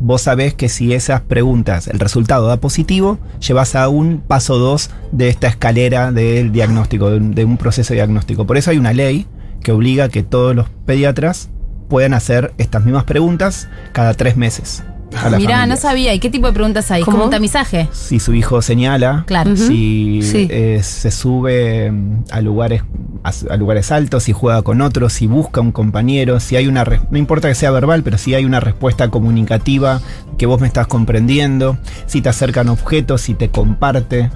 vos 0.00 0.22
sabés 0.22 0.54
que 0.54 0.68
si 0.68 0.92
esas 0.92 1.22
preguntas, 1.22 1.88
el 1.88 1.98
resultado 1.98 2.46
da 2.46 2.58
positivo, 2.58 3.18
llevas 3.46 3.74
a 3.74 3.88
un 3.88 4.20
paso 4.20 4.58
2 4.58 4.90
de 5.12 5.28
esta 5.28 5.48
escalera 5.48 6.12
del 6.12 6.52
diagnóstico, 6.52 7.10
de 7.10 7.44
un, 7.44 7.56
proceso 7.56 7.94
diagnóstico. 7.94 8.46
Por 8.46 8.56
eso 8.56 8.70
hay 8.70 8.78
una 8.78 8.92
ley 8.92 9.26
que 9.62 9.72
obliga 9.72 10.04
a 10.04 10.08
que 10.08 10.22
todos 10.22 10.54
los 10.54 10.68
pediatras 10.84 11.48
puedan 11.88 12.14
hacer 12.14 12.52
estas 12.58 12.84
mismas 12.84 13.04
preguntas 13.04 13.68
cada 13.92 14.14
tres 14.14 14.36
meses. 14.36 14.82
A 15.14 15.30
Mirá, 15.30 15.66
no 15.66 15.76
sabía. 15.76 16.12
¿Y 16.14 16.18
qué 16.18 16.30
tipo 16.30 16.46
de 16.46 16.52
preguntas 16.52 16.90
hay? 16.90 17.02
¿Cómo? 17.02 17.16
¿Como 17.16 17.24
un 17.26 17.30
tamizaje? 17.30 17.88
Si 17.92 18.18
su 18.20 18.34
hijo 18.34 18.60
señala, 18.62 19.24
Claro. 19.26 19.56
Si 19.56 20.20
Sí. 20.22 20.46
eh, 20.50 20.80
se 20.82 21.10
sube 21.10 21.90
mm, 21.90 22.24
a 22.30 22.40
lugares 22.40 22.82
a, 23.22 23.32
a 23.52 23.56
lugares 23.56 23.90
altos, 23.92 24.24
si 24.24 24.32
juega 24.32 24.62
con 24.62 24.80
otros, 24.80 25.12
si 25.12 25.26
busca 25.26 25.60
un 25.60 25.72
compañero, 25.72 26.38
si 26.40 26.56
hay 26.56 26.66
una 26.66 26.84
no 27.10 27.18
importa 27.18 27.48
que 27.48 27.54
sea 27.54 27.70
verbal, 27.70 28.02
pero 28.02 28.18
si 28.18 28.34
hay 28.34 28.44
una 28.44 28.60
respuesta 28.60 29.08
comunicativa 29.10 30.00
que 30.38 30.46
vos 30.46 30.60
me 30.60 30.66
estás 30.66 30.86
comprendiendo, 30.86 31.76
si 32.06 32.20
te 32.20 32.28
acercan 32.28 32.68
objetos, 32.68 33.22
si 33.22 33.34
te 33.34 33.48
comparte. 33.48 34.30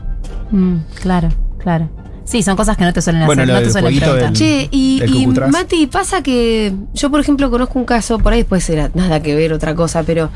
Mm, 0.50 0.76
claro, 1.00 1.28
claro. 1.58 1.88
Sí, 2.30 2.42
son 2.44 2.54
cosas 2.56 2.76
que 2.76 2.84
no 2.84 2.92
te 2.92 3.02
suelen 3.02 3.26
Bueno, 3.26 3.42
hacer, 3.42 3.54
no 3.54 3.60
te 3.60 3.70
suelen 3.72 3.96
preguntar. 3.98 4.24
del- 4.26 4.32
Che, 4.34 4.68
y. 4.70 5.26
Mati, 5.50 5.86
pasa 5.88 6.22
que 6.22 6.72
yo, 6.94 7.10
por 7.10 7.18
ejemplo, 7.20 7.50
conozco 7.50 7.76
un 7.78 7.84
caso, 7.84 8.18
por 8.18 8.32
ahí 8.32 8.40
después 8.40 8.70
era 8.70 8.88
nada 8.94 9.20
que 9.20 9.34
ver, 9.34 9.52
otra 9.52 9.74
cosa, 9.74 10.04
pero 10.04 10.30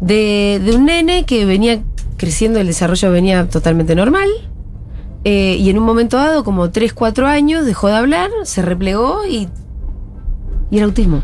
de, 0.00 0.60
de 0.64 0.74
un 0.74 0.86
nene 0.86 1.24
que 1.26 1.44
venía 1.44 1.80
creciendo, 2.16 2.58
el 2.58 2.66
desarrollo 2.66 3.12
venía 3.12 3.48
totalmente 3.48 3.94
normal, 3.94 4.28
eh, 5.24 5.56
y 5.60 5.70
en 5.70 5.78
un 5.78 5.84
momento 5.84 6.16
dado, 6.16 6.42
como 6.42 6.70
3, 6.70 6.92
4 6.92 7.28
años, 7.28 7.64
dejó 7.64 7.86
de 7.86 7.94
hablar, 7.96 8.30
se 8.42 8.62
replegó 8.62 9.24
y, 9.24 9.48
y 10.72 10.76
era 10.76 10.86
autismo. 10.86 11.22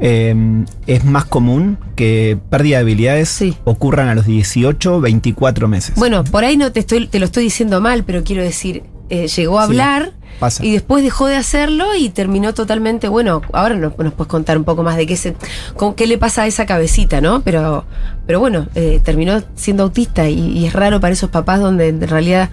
Eh, 0.00 0.64
es 0.86 1.04
más 1.04 1.24
común 1.24 1.76
que 1.96 2.38
pérdida 2.50 2.76
de 2.76 2.82
habilidades 2.82 3.28
Sí. 3.30 3.56
ocurran 3.64 4.08
a 4.08 4.14
los 4.14 4.26
18, 4.26 5.00
24 5.00 5.66
meses. 5.66 5.94
Bueno, 5.96 6.22
por 6.24 6.44
ahí 6.44 6.56
no 6.56 6.70
te, 6.70 6.80
estoy, 6.80 7.06
te 7.08 7.18
lo 7.18 7.24
estoy 7.24 7.44
diciendo 7.44 7.80
mal, 7.80 8.04
pero 8.04 8.22
quiero 8.22 8.42
decir, 8.42 8.84
eh, 9.10 9.26
llegó 9.28 9.58
a 9.58 9.64
Sí, 9.64 9.70
hablar 9.70 10.12
pasa. 10.40 10.64
y 10.64 10.72
después 10.72 11.02
dejó 11.02 11.26
de 11.26 11.36
hacerlo 11.36 11.94
y 11.96 12.08
terminó 12.10 12.54
totalmente, 12.54 13.08
bueno, 13.08 13.42
ahora 13.52 13.74
nos, 13.74 13.96
nos 13.98 14.12
puedes 14.12 14.28
contar 14.30 14.56
un 14.58 14.64
poco 14.64 14.82
más 14.82 14.96
de 14.96 15.06
qué, 15.06 15.16
se, 15.16 15.34
con, 15.76 15.94
qué 15.94 16.06
le 16.06 16.18
pasa 16.18 16.42
a 16.42 16.46
esa 16.46 16.66
cabecita, 16.66 17.20
¿no? 17.20 17.40
Pero, 17.42 17.84
pero 18.26 18.40
bueno, 18.40 18.66
eh, 18.74 19.00
terminó 19.04 19.42
siendo 19.54 19.82
autista 19.84 20.28
y, 20.28 20.38
y 20.58 20.66
es 20.66 20.72
raro 20.72 21.00
para 21.00 21.12
esos 21.12 21.30
papás 21.30 21.60
donde 21.60 21.88
en 21.88 22.00
realidad 22.06 22.50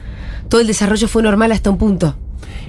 todo 0.49 0.61
el 0.61 0.67
desarrollo 0.67 1.07
fue 1.07 1.23
normal 1.23 1.51
hasta 1.51 1.69
un 1.69 1.77
punto. 1.77 2.15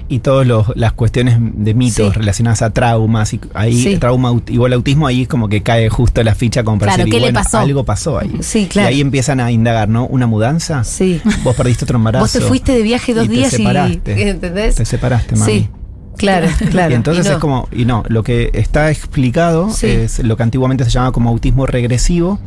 Y 0.09 0.19
todas 0.19 0.47
las 0.75 0.93
cuestiones 0.93 1.37
de 1.39 1.73
mitos 1.73 2.13
Sí. 2.13 2.19
relacionadas 2.19 2.61
a 2.61 2.69
traumas 2.69 3.33
y 3.33 3.41
ahí 3.53 3.81
Sí. 3.81 3.97
trauma 3.97 4.33
igual 4.47 4.73
autismo 4.73 5.05
ahí 5.07 5.23
es 5.23 5.27
como 5.27 5.49
que 5.49 5.61
cae 5.63 5.89
justo 5.89 6.23
la 6.23 6.33
ficha 6.35 6.63
como 6.63 6.79
para 6.79 6.93
Claro, 6.93 7.05
decir, 7.05 7.19
¿qué 7.21 7.25
le 7.27 7.33
pasó? 7.33 7.59
algo 7.59 7.83
pasó 7.83 8.17
ahí 8.17 8.31
Sí, 8.41 8.67
claro. 8.71 8.89
y 8.89 8.93
ahí 8.95 9.01
empiezan 9.01 9.39
a 9.39 9.51
indagar 9.51 9.89
no 9.89 10.05
una 10.07 10.27
mudanza 10.27 10.83
Sí. 10.83 11.21
vos 11.43 11.55
perdiste 11.55 11.83
otro 11.85 11.97
embarazo 11.97 12.23
Vos 12.23 12.31
te 12.31 12.41
fuiste 12.41 12.71
de 12.71 12.81
viaje 12.83 13.13
dos 13.13 13.25
y 13.25 13.27
te 13.27 13.33
días 13.33 13.53
y. 13.53 13.57
separaste. 13.57 14.29
¿Entendés? 14.29 14.75
te 14.75 14.85
separaste 14.85 15.35
mami 15.35 15.51
Sí, 15.51 15.69
claro, 16.17 16.47
claro. 16.71 16.91
y 16.91 16.95
entonces 16.95 17.25
Y 17.25 17.29
no. 17.29 17.35
es 17.35 17.39
como 17.39 17.69
y 17.71 17.85
no 17.85 18.03
lo 18.07 18.23
que 18.23 18.49
está 18.53 18.89
explicado 18.91 19.69
Sí. 19.71 19.87
es 19.87 20.19
lo 20.19 20.35
que 20.37 20.43
antiguamente 20.43 20.83
se 20.83 20.89
llamaba 20.89 21.11
como 21.11 21.29
autismo 21.29 21.65
regresivo 21.65 22.39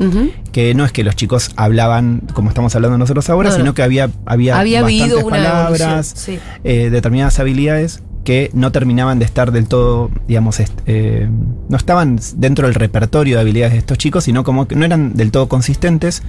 que 0.52 0.74
no 0.74 0.84
es 0.84 0.92
que 0.92 1.04
los 1.04 1.16
chicos 1.16 1.50
hablaban 1.56 2.22
como 2.34 2.48
estamos 2.50 2.74
hablando 2.74 2.98
nosotros 2.98 3.28
ahora 3.30 3.48
No, 3.50 3.54
no. 3.56 3.60
sino 3.62 3.74
que 3.74 3.82
había 3.82 4.10
había, 4.26 4.58
Había 4.58 4.80
habido 4.80 5.16
bastantes 5.16 5.24
una 5.24 5.36
palabras 5.36 6.12
sí. 6.16 6.38
eh, 6.64 6.90
determinadas 6.90 7.38
habilidades 7.38 8.02
que 8.30 8.48
no 8.54 8.70
terminaban 8.70 9.18
de 9.18 9.24
estar 9.24 9.50
del 9.50 9.66
todo, 9.66 10.08
digamos, 10.28 10.58
eh, 10.86 11.28
no 11.68 11.76
estaban 11.76 12.20
dentro 12.36 12.68
del 12.68 12.76
repertorio 12.76 13.34
de 13.34 13.40
habilidades 13.40 13.72
de 13.72 13.78
estos 13.80 13.98
chicos, 13.98 14.22
sino 14.22 14.44
como 14.44 14.68
que 14.68 14.76
no 14.76 14.84
eran 14.84 15.14
del 15.16 15.32
todo 15.32 15.48
consistentes. 15.48 16.22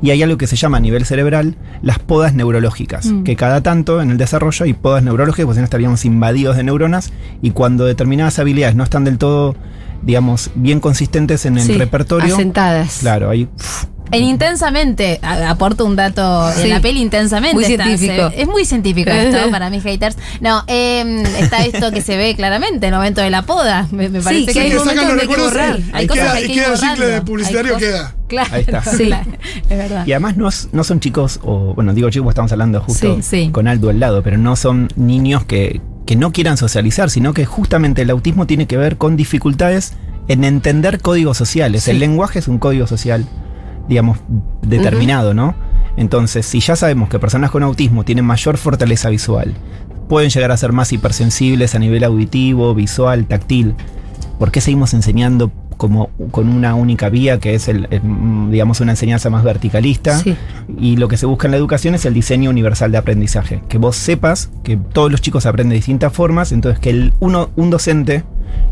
Y 0.00 0.10
hay 0.10 0.22
algo 0.22 0.38
que 0.38 0.46
se 0.46 0.54
llama 0.54 0.76
a 0.76 0.80
nivel 0.80 1.04
cerebral 1.04 1.56
las 1.82 1.98
podas 1.98 2.34
neurológicas, 2.34 3.06
Mm. 3.06 3.24
que 3.24 3.34
cada 3.34 3.64
tanto 3.64 4.00
en 4.00 4.12
el 4.12 4.16
desarrollo 4.16 4.64
hay 4.64 4.74
podas 4.74 5.02
neurológicas, 5.02 5.46
pues 5.46 5.56
si 5.56 5.60
no 5.60 5.64
estaríamos 5.64 6.04
invadidos 6.04 6.56
de 6.56 6.62
neuronas, 6.62 7.10
y 7.42 7.50
cuando 7.50 7.84
determinadas 7.84 8.38
habilidades 8.38 8.76
no 8.76 8.84
están 8.84 9.02
del 9.02 9.18
todo, 9.18 9.56
digamos, 10.02 10.52
bien 10.54 10.78
consistentes 10.78 11.46
en 11.46 11.58
el 11.58 11.64
Sí, 11.64 11.72
repertorio, 11.76 12.32
Asentadas. 12.32 12.98
claro, 13.00 13.30
pf, 13.30 13.86
En 14.12 14.24
Intensamente, 14.24 15.20
aporto 15.22 15.84
un 15.84 15.94
dato 15.96 16.50
Sí. 16.52 16.62
en 16.62 16.70
la 16.70 16.80
peli 16.80 17.00
Intensamente. 17.00 17.54
Muy 17.54 17.64
está- 17.64 17.84
científico. 17.84 18.30
se- 18.30 18.42
es 18.42 18.48
muy 18.48 18.64
científico 18.64 19.10
esto 19.10 19.38
para 19.50 19.70
mis 19.70 19.82
haters. 19.82 20.16
No, 20.40 20.64
eh, 20.66 21.22
está 21.38 21.64
esto 21.64 21.90
que 21.92 22.00
se 22.02 22.16
ve 22.16 22.34
claramente 22.34 22.86
en 22.88 22.92
el 22.94 22.98
momento 22.98 23.20
de 23.20 23.30
la 23.30 23.42
poda. 23.42 23.86
Me, 23.92 24.08
me 24.08 24.18
Sí, 24.20 24.24
parece 24.24 24.46
que 24.46 24.52
Sí, 24.52 24.58
hay 24.58 24.70
que 24.70 24.78
momentos 24.78 25.04
hay 25.04 25.10
que 25.14 25.20
recuerdos 25.20 25.46
borrar. 25.52 25.78
y 25.78 25.90
Hay 25.92 26.06
queda, 26.08 26.22
cosas 26.24 26.32
que 26.32 26.38
hay 26.38 26.44
y 26.44 26.46
que 26.48 26.54
queda 26.54 26.66
ir 26.66 26.72
el 26.72 26.78
ciclo 26.78 27.06
de 27.06 27.22
publicitario 27.22 27.76
queda. 27.76 28.14
Claro, 28.28 28.50
Ahí 28.52 28.60
está. 28.62 28.82
Sí. 28.84 29.10
es 29.68 29.78
verdad. 29.78 30.06
Y 30.06 30.12
además 30.12 30.36
no, 30.36 30.48
no 30.72 30.84
son 30.84 31.00
chicos, 31.00 31.40
o 31.42 31.74
bueno, 31.74 31.92
digo 31.94 32.10
chicos, 32.10 32.28
estamos 32.30 32.52
hablando 32.52 32.80
justo 32.80 33.16
Sí, 33.16 33.22
sí. 33.22 33.50
con 33.52 33.68
Aldo 33.68 33.90
al 33.90 34.00
lado, 34.00 34.22
pero 34.22 34.38
no 34.38 34.56
son 34.56 34.88
niños 34.96 35.44
que, 35.44 35.80
que 36.06 36.16
no 36.16 36.32
quieran 36.32 36.56
socializar, 36.56 37.10
sino 37.10 37.32
que 37.34 37.44
justamente 37.44 38.02
el 38.02 38.10
autismo 38.10 38.46
tiene 38.46 38.66
que 38.66 38.76
ver 38.76 38.96
con 38.98 39.16
dificultades 39.16 39.94
en 40.28 40.44
entender 40.44 41.00
códigos 41.00 41.36
sociales. 41.36 41.84
Sí. 41.84 41.90
El 41.92 41.98
lenguaje 42.00 42.38
es 42.38 42.46
un 42.48 42.58
código 42.58 42.86
social, 42.86 43.26
digamos, 43.90 44.18
determinado, 44.62 45.34
¿no? 45.34 45.54
Entonces, 45.96 46.46
si 46.46 46.60
ya 46.60 46.76
sabemos 46.76 47.08
que 47.10 47.18
personas 47.18 47.50
con 47.50 47.62
autismo 47.64 48.04
tienen 48.04 48.24
mayor 48.24 48.56
fortaleza 48.56 49.10
visual, 49.10 49.52
pueden 50.08 50.30
llegar 50.30 50.52
a 50.52 50.56
ser 50.56 50.72
más 50.72 50.92
hipersensibles 50.92 51.74
a 51.74 51.78
nivel 51.80 52.04
auditivo, 52.04 52.74
visual, 52.74 53.26
táctil, 53.26 53.74
¿por 54.38 54.52
qué 54.52 54.60
seguimos 54.60 54.94
enseñando 54.94 55.50
como 55.76 56.10
con 56.30 56.48
una 56.48 56.74
única 56.74 57.08
vía 57.08 57.40
que 57.40 57.54
es 57.54 57.66
el, 57.66 57.88
el, 57.90 58.02
digamos 58.50 58.80
una 58.80 58.92
enseñanza 58.92 59.28
más 59.30 59.42
verticalista 59.42 60.18
Sí. 60.18 60.36
y 60.78 60.96
lo 60.98 61.08
que 61.08 61.16
se 61.16 61.24
busca 61.24 61.46
en 61.46 61.52
la 61.52 61.56
educación 61.56 61.94
es 61.94 62.04
el 62.04 62.12
diseño 62.12 62.50
universal 62.50 62.92
de 62.92 62.98
aprendizaje 62.98 63.62
que 63.66 63.78
vos 63.78 63.96
sepas 63.96 64.50
que 64.62 64.76
todos 64.76 65.10
los 65.10 65.22
chicos 65.22 65.46
aprenden 65.46 65.70
de 65.70 65.76
distintas 65.76 66.12
formas 66.12 66.52
entonces 66.52 66.78
que 66.80 66.90
el 66.90 67.14
uno 67.18 67.48
un 67.56 67.70
docente 67.70 68.24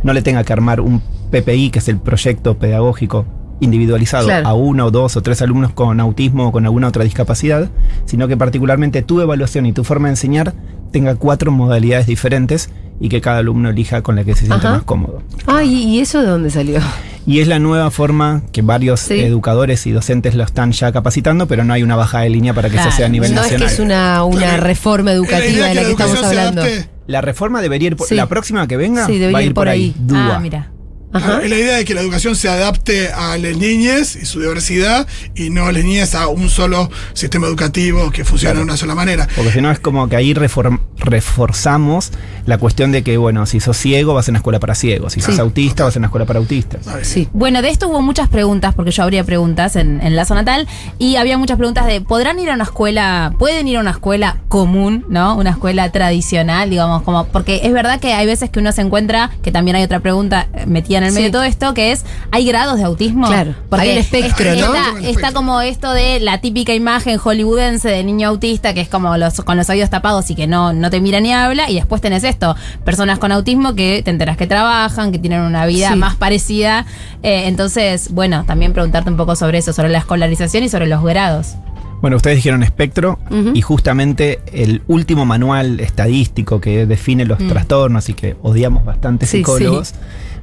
no 0.03 0.13
le 0.13 0.21
tenga 0.21 0.45
que 0.45 0.53
armar 0.53 0.83
un 0.83 1.01
PPI 1.31 1.71
que 1.71 1.79
es 1.79 1.89
el 1.89 1.97
proyecto 1.97 2.59
pedagógico 2.59 3.25
individualizado 3.61 4.27
Claro. 4.27 4.47
a 4.49 4.55
uno 4.55 4.87
o 4.87 4.91
dos 4.91 5.17
o 5.17 5.23
tres 5.23 5.43
alumnos 5.43 5.73
con 5.73 6.01
autismo 6.01 6.49
o 6.49 6.53
con 6.53 6.65
alguna 6.65 6.89
otra 6.89 7.05
discapacidad 7.05 7.69
sino 8.05 8.29
que 8.29 8.37
particularmente 8.37 9.03
tu 9.03 9.21
evaluación 9.21 9.67
y 9.67 9.73
tu 9.73 9.85
forma 9.85 10.09
de 10.09 10.13
enseñar 10.13 10.55
tenga 10.93 11.17
cuatro 11.17 11.51
modalidades 11.51 12.07
diferentes 12.07 12.71
y 13.01 13.09
que 13.09 13.21
cada 13.21 13.39
alumno 13.39 13.71
elija 13.71 14.03
con 14.03 14.17
la 14.17 14.25
que 14.25 14.35
se 14.35 14.47
siente 14.47 14.67
Ajá. 14.67 14.77
más 14.77 14.83
cómodo 14.85 15.23
Ah, 15.47 15.63
¿y, 15.65 15.75
y 15.85 16.01
eso 16.01 16.21
de 16.21 16.29
dónde 16.29 16.51
salió? 16.51 16.81
y 17.27 17.41
es 17.41 17.49
la 17.49 17.59
nueva 17.59 17.91
forma 17.91 18.43
que 18.53 18.63
varios 18.63 19.01
Sí. 19.01 19.21
educadores 19.21 19.87
y 19.87 19.91
docentes 19.93 20.35
lo 20.35 20.45
están 20.45 20.73
ya 20.73 20.93
capacitando, 20.93 21.47
pero 21.47 21.63
no 21.63 21.75
hay 21.75 21.83
una 21.83 21.95
bajada 21.95 22.25
de 22.25 22.31
línea 22.31 22.55
para 22.55 22.69
que 22.71 22.75
Claro. 22.77 22.89
eso 22.89 22.97
sea 22.97 23.07
a 23.07 23.11
nivel 23.11 23.35
no 23.35 23.43
nacional. 23.43 23.67
es 23.67 23.69
que 23.69 23.75
es 23.75 23.81
una, 23.87 24.25
una 24.25 24.57
reforma 24.57 25.13
educativa 25.13 25.47
idea 25.47 25.69
de 25.69 25.75
la 25.75 25.83
que 25.85 25.91
estamos 25.91 26.23
hablando. 26.23 26.63
La 27.07 27.21
reforma 27.21 27.61
debería 27.61 27.89
ir 27.89 27.97
por, 27.97 28.07
Sí. 28.07 28.15
la 28.15 28.27
próxima 28.29 28.67
que 28.67 28.77
venga 28.79 29.05
Sí, 29.07 29.13
debería 29.19 29.33
va 29.33 29.39
a 29.41 29.43
ir 29.43 29.49
ir 29.49 29.55
por 29.55 29.63
por 29.65 29.69
ahí. 29.69 29.83
ahí. 29.83 29.95
Dúa. 29.99 30.37
Ah, 30.37 30.41
mira. 30.41 30.71
Ajá. 31.13 31.41
Es 31.43 31.49
la 31.51 31.57
idea 31.57 31.77
de 31.77 31.85
que 31.85 31.95
la 31.95 32.01
educación 32.03 32.37
se 32.37 32.49
adapte 32.49 33.09
a 33.13 33.37
las 33.39 33.57
niñez 33.57 34.17
y 34.17 34.27
su 34.27 34.41
diversidad 34.41 35.07
y 35.35 35.51
no 35.51 35.67
a 35.67 35.73
las 35.73 35.83
niñez 35.85 36.15
a 36.15 36.29
un 36.29 36.51
solo 36.51 36.91
sistema 37.15 37.47
educativo 37.47 38.11
que 38.11 38.25
funciona 38.25 38.53
Claro. 38.53 38.61
de 38.61 38.65
una 38.65 38.77
sola 38.77 38.95
manera. 38.95 39.27
Porque 39.35 39.53
si 39.53 39.61
no 39.61 39.71
es 39.71 39.79
como 39.81 40.09
que 40.09 40.17
ahí 40.17 40.35
reform- 40.35 40.81
reforzamos 40.99 42.11
la 42.47 42.59
cuestión 42.59 42.93
de 42.93 43.03
que, 43.03 43.17
bueno, 43.19 43.45
si 43.47 43.61
sos 43.61 43.77
ciego 43.77 44.15
vas 44.15 44.29
a 44.29 44.33
una 44.33 44.39
escuela 44.39 44.59
para 44.59 44.75
ciegos, 44.75 45.13
si 45.13 45.21
sos 45.21 45.35
Sí. 45.35 45.41
autista 45.41 45.85
vas 45.85 45.97
a 45.97 45.99
una 45.99 46.07
escuela 46.09 46.25
para 46.27 46.39
autistas. 46.39 46.81
Sí. 47.03 47.29
Bueno, 47.33 47.61
de 47.63 47.69
esto 47.71 47.89
hubo 47.89 48.01
muchas 48.03 48.29
preguntas, 48.29 48.75
porque 48.75 48.91
yo 48.91 49.03
abría 49.03 49.23
preguntas 49.25 49.77
en, 49.77 50.01
en 50.03 50.17
Lazo 50.17 50.35
Natal, 50.35 50.67
y 50.99 51.17
había 51.17 51.37
muchas 51.39 51.57
preguntas 51.59 51.87
de, 51.87 52.01
¿podrán 52.01 52.39
ir 52.39 52.51
a 52.51 52.55
una 52.55 52.65
escuela, 52.65 53.35
pueden 53.39 53.69
ir 53.69 53.77
a 53.77 53.81
una 53.81 53.91
escuela 53.91 54.39
común, 54.49 55.05
¿no? 55.09 55.37
Una 55.37 55.51
escuela 55.51 55.91
tradicional, 55.93 56.71
digamos, 56.71 57.03
como, 57.03 57.27
porque 57.27 57.61
es 57.65 57.73
verdad 57.73 58.01
que 58.01 58.13
hay 58.15 58.27
veces 58.27 58.49
que 58.51 58.59
uno 58.61 58.73
se 58.73 58.81
encuentra, 58.81 59.31
que 59.43 59.53
también 59.53 59.77
hay 59.77 59.83
otra 59.85 60.01
pregunta 60.01 60.49
metida 60.67 60.98
en 60.99 61.05
el 61.05 61.13
medio 61.13 61.27
Sí. 61.27 61.29
de 61.29 61.33
todo 61.33 61.43
esto, 61.45 61.75
que 61.75 61.93
es, 61.93 62.05
hay 62.31 62.47
grados 62.47 62.77
de 62.79 62.85
autismo. 62.85 63.27
Claro, 63.27 63.55
Porque 63.69 63.87
hay 63.87 63.93
un 63.93 63.99
espectro, 63.99 64.51
está, 64.51 64.67
¿no? 64.67 64.75
Está, 64.99 65.09
está 65.11 65.33
como 65.33 65.61
esto 65.61 65.93
de 65.93 66.21
la 66.21 66.41
típica 66.41 66.75
imagen 66.75 67.19
hollywoodense 67.19 67.89
de 67.89 68.05
niño 68.05 68.29
autista, 68.29 68.75
que 68.75 68.81
es 68.81 68.89
como 68.89 69.17
los 69.17 69.41
con 69.43 69.57
los 69.57 69.69
oídos 69.71 69.91
tapados 69.91 70.31
y 70.31 70.35
que 70.35 70.47
no, 70.47 70.73
no 70.73 70.91
te 70.91 71.01
mira 71.01 71.21
ni 71.21 71.33
habla, 71.33 71.71
y 71.71 71.75
después 71.77 72.01
tenés 72.01 72.25
esto, 72.25 72.55
personas 72.85 73.19
con 73.19 73.33
autismo 73.33 73.75
que 73.75 74.03
te 74.05 74.11
enteras 74.11 74.37
que 74.37 74.47
trabajan, 74.47 75.13
que 75.13 75.19
tienen 75.19 75.41
una 75.43 75.65
vida 75.67 75.91
Sí. 75.91 75.97
más 75.97 76.17
parecida. 76.17 76.87
Eh, 77.23 77.45
entonces, 77.47 78.13
bueno, 78.13 78.45
también 78.47 78.73
preguntarte 78.73 79.11
un 79.11 79.17
poco 79.17 79.37
sobre 79.37 79.59
eso, 79.59 79.73
sobre 79.73 79.89
la 79.89 79.99
escolarización 79.99 80.65
y 80.65 80.69
sobre 80.69 80.87
los 80.87 81.03
grados. 81.03 81.55
Bueno, 82.01 82.17
ustedes 82.17 82.37
dijeron 82.37 82.63
espectro 82.63 83.19
y 83.55 83.61
justamente 83.61 84.39
el 84.53 84.83
último 84.87 85.25
manual 85.27 85.81
estadístico 85.81 86.61
que 86.61 86.87
define 86.87 87.25
los 87.25 87.41
Mm. 87.41 87.49
trastornos 87.49 88.09
y 88.09 88.15
que 88.15 88.37
odiamos 88.41 88.85
bastante 88.85 89.27
Sí, 89.27 89.39
psicólogos, 89.39 89.95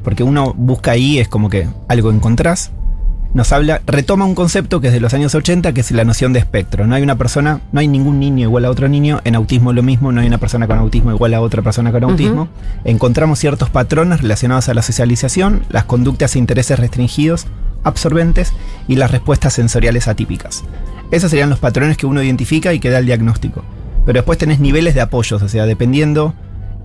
porque 0.05 0.23
uno 0.23 0.53
busca 0.55 0.91
ahí, 0.91 1.19
es 1.19 1.27
como 1.27 1.49
que 1.49 1.67
algo 1.89 2.11
encontrás, 2.11 2.71
nos 3.35 3.51
habla, 3.51 3.81
retoma 3.85 4.23
un 4.23 4.33
concepto 4.33 4.79
que 4.79 4.87
es 4.87 4.93
de 4.93 5.01
los 5.01 5.13
años 5.13 5.35
80, 5.35 5.73
que 5.73 5.81
es 5.81 5.91
la 5.91 6.05
noción 6.05 6.31
de 6.31 6.39
espectro. 6.39 6.87
No 6.87 6.95
hay 6.95 7.03
una 7.03 7.17
persona, 7.17 7.59
no 7.73 7.81
hay 7.81 7.87
ningún 7.89 8.17
niño 8.17 8.43
igual 8.43 8.63
a 8.63 8.69
otro 8.69 8.87
niño, 8.87 9.19
en 9.25 9.35
autismo 9.35 9.73
lo 9.73 9.83
mismo, 9.83 10.13
no 10.13 10.21
hay 10.21 10.27
una 10.27 10.37
persona 10.37 10.67
con 10.67 10.77
autismo 10.77 11.11
igual 11.11 11.33
a 11.33 11.41
otra 11.41 11.61
persona 11.61 11.91
con 11.91 12.05
autismo. 12.05 12.47
Encontramos 12.85 13.37
ciertos 13.37 13.69
patrones 13.69 14.21
relacionados 14.21 14.69
a 14.69 14.73
la 14.73 14.81
socialización, 14.81 15.65
las 15.69 15.83
conductas 15.83 16.35
e 16.35 16.39
intereses 16.39 16.79
restringidos, 16.79 17.45
absorbentes 17.83 18.53
y 18.87 18.95
las 18.95 19.11
respuestas 19.11 19.51
sensoriales 19.51 20.07
atípicas. 20.07 20.63
Esos 21.11 21.29
serían 21.29 21.49
los 21.49 21.59
patrones 21.59 21.97
que 21.97 22.05
uno 22.05 22.23
identifica 22.23 22.71
y 22.71 22.79
que 22.79 22.89
da 22.89 22.99
el 22.99 23.05
diagnóstico. 23.05 23.65
Pero 24.05 24.19
después 24.19 24.37
tenés 24.37 24.61
niveles 24.61 24.95
de 24.95 25.01
apoyos, 25.01 25.41
o 25.41 25.49
sea, 25.49 25.65
dependiendo 25.65 26.35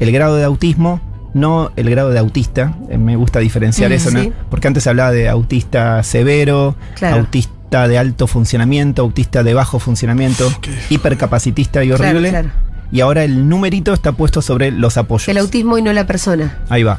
el 0.01 0.11
grado 0.11 0.35
de 0.35 0.45
autismo, 0.45 1.01
no 1.35 1.71
el 1.77 1.89
grado 1.91 2.11
de 2.11 2.19
autista. 2.19 2.75
Eh, 2.89 2.99
Me 2.99 3.17
gusta 3.17 3.39
diferenciar 3.39 3.91
Mm, 3.91 3.95
eso, 3.95 4.11
¿no? 4.11 4.23
sí. 4.23 4.33
Porque 4.51 4.69
antes 4.69 4.83
se 4.85 4.91
hablaba 4.91 5.11
de 5.13 5.29
autista 5.29 6.03
severo, 6.03 6.75
Claro. 6.97 7.17
autista 7.19 7.87
de 7.89 7.99
alto 7.99 8.27
funcionamiento, 8.27 9.03
autista 9.03 9.43
de 9.43 9.55
bajo 9.55 9.79
funcionamiento, 9.79 10.51
Qué- 10.61 10.71
hipercapacitista 10.91 11.85
y 11.85 11.89
Claro, 11.89 12.05
horrible. 12.05 12.31
claro. 12.31 12.51
Y 12.93 13.01
ahora 13.01 13.23
el 13.23 13.49
numerito 13.49 13.93
está 13.93 14.13
puesto 14.13 14.43
sobre 14.43 14.73
los 14.73 14.97
apoyos. 14.97 15.29
El 15.29 15.39
autismo 15.39 15.79
y 15.79 15.83
no 15.83 15.93
la 15.93 16.07
persona. 16.07 16.59
Ahí 16.69 16.83
va. 16.83 16.99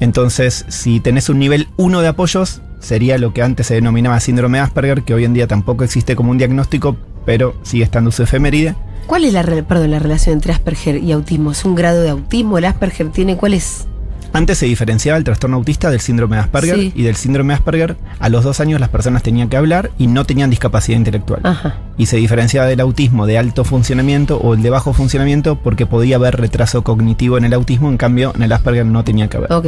Entonces, 0.00 0.64
si 0.68 1.00
tenés 1.00 1.28
un 1.28 1.38
nivel 1.38 1.68
1 1.76 2.00
de 2.00 2.08
apoyos, 2.08 2.62
sería 2.80 3.18
lo 3.18 3.34
que 3.34 3.42
antes 3.42 3.66
se 3.66 3.74
denominaba 3.74 4.20
síndrome 4.20 4.58
de 4.58 4.64
Asperger, 4.64 5.02
que 5.02 5.12
hoy 5.14 5.24
en 5.24 5.34
día 5.34 5.46
tampoco 5.46 5.84
existe 5.84 6.14
como 6.16 6.30
un 6.30 6.38
diagnóstico, 6.38 6.96
pero 7.26 7.54
sigue 7.62 7.84
estando 7.84 8.10
su 8.12 8.22
efeméride. 8.22 8.74
¿Cuál 9.08 9.24
es 9.24 9.32
la, 9.32 9.42
re- 9.42 9.64
perdón, 9.64 9.90
la 9.90 9.98
relación 9.98 10.34
entre 10.34 10.52
Asperger 10.52 11.02
y 11.02 11.10
autismo? 11.10 11.50
¿Es 11.50 11.64
un 11.64 11.74
grado 11.74 12.00
de 12.02 12.10
autismo? 12.10 12.58
¿El 12.58 12.66
Asperger 12.66 13.08
tiene 13.10 13.36
cuál 13.36 13.54
es? 13.54 13.86
Antes 14.34 14.58
se 14.58 14.66
diferenciaba 14.66 15.16
el 15.16 15.24
trastorno 15.24 15.56
autista 15.56 15.90
del 15.90 16.00
síndrome 16.00 16.36
de 16.36 16.42
Asperger 16.42 16.76
Sí. 16.76 16.92
y 16.94 17.02
del 17.02 17.16
síndrome 17.16 17.54
de 17.54 17.56
Asperger 17.56 17.96
a 18.20 18.28
los 18.28 18.44
dos 18.44 18.60
años 18.60 18.78
las 18.78 18.90
personas 18.90 19.22
tenían 19.22 19.48
que 19.48 19.56
hablar 19.56 19.90
y 19.98 20.06
no 20.06 20.26
tenían 20.26 20.50
discapacidad 20.50 20.98
intelectual. 20.98 21.40
Ajá. 21.44 21.76
Y 21.96 22.04
se 22.06 22.18
diferenciaba 22.18 22.66
del 22.68 22.80
autismo 22.80 23.24
de 23.26 23.38
alto 23.38 23.64
funcionamiento 23.64 24.36
o 24.36 24.52
el 24.52 24.60
de 24.60 24.68
bajo 24.68 24.92
funcionamiento 24.92 25.56
porque 25.56 25.86
podía 25.86 26.16
haber 26.16 26.36
retraso 26.36 26.84
cognitivo 26.84 27.38
en 27.38 27.46
el 27.46 27.54
autismo, 27.54 27.88
en 27.88 27.96
cambio 27.96 28.32
en 28.36 28.42
el 28.42 28.52
Asperger 28.52 28.84
no 28.84 29.02
tenía 29.02 29.28
que 29.28 29.38
haber. 29.38 29.50
Ok. 29.50 29.66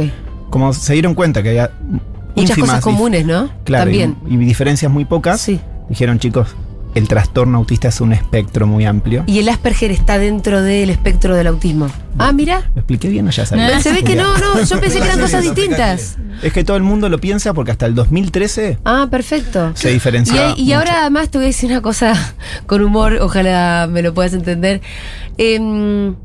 Como 0.51 0.71
se 0.73 0.93
dieron 0.93 1.15
cuenta 1.15 1.41
que 1.41 1.49
había 1.49 1.71
Muchas 2.35 2.49
ínfimas 2.57 2.69
cosas 2.69 2.83
comunes, 2.83 3.25
¿no? 3.25 3.49
Claro, 3.63 3.85
También. 3.85 4.15
Y, 4.29 4.35
y 4.35 4.37
diferencias 4.37 4.91
muy 4.91 5.05
pocas. 5.05 5.41
Sí. 5.41 5.59
Dijeron, 5.89 6.19
chicos, 6.19 6.55
el 6.95 7.07
trastorno 7.07 7.57
autista 7.57 7.87
es 7.87 8.01
un 8.01 8.13
espectro 8.13 8.67
muy 8.67 8.85
amplio. 8.85 9.23
Y 9.27 9.39
el 9.39 9.49
Asperger 9.49 9.91
está 9.91 10.17
dentro 10.17 10.61
del 10.61 10.89
espectro 10.89 11.35
del 11.35 11.47
autismo. 11.47 11.87
Ah, 12.17 12.31
mira. 12.33 12.69
¿Lo 12.75 12.81
expliqué 12.81 13.07
bien 13.09 13.27
o 13.27 13.31
ya 13.31 13.45
sabía? 13.45 13.79
Se 13.81 13.93
ve 13.93 14.03
que 14.03 14.15
no, 14.15 14.37
no. 14.37 14.61
Yo 14.63 14.79
pensé 14.81 14.99
que 14.99 15.05
eran 15.05 15.19
cosas 15.19 15.43
distintas. 15.43 16.17
Es 16.43 16.51
que 16.53 16.63
todo 16.63 16.75
el 16.77 16.83
mundo 16.83 17.07
lo 17.09 17.19
piensa 17.19 17.53
porque 17.53 17.71
hasta 17.71 17.85
el 17.85 17.95
2013 17.95 18.79
Ah, 18.83 19.07
perfecto. 19.09 19.71
se 19.75 19.89
Y, 19.89 19.93
diferenciaba. 19.93 20.53
y 20.57 20.73
ahora 20.73 21.01
además 21.01 21.29
te 21.29 21.37
voy 21.37 21.45
a 21.45 21.47
decir 21.47 21.69
una 21.71 21.81
cosa 21.81 22.13
con 22.65 22.81
humor, 22.81 23.17
ojalá 23.21 23.87
me 23.89 24.01
lo 24.01 24.13
puedas 24.13 24.33
entender. 24.33 24.81
Em, 25.37 26.15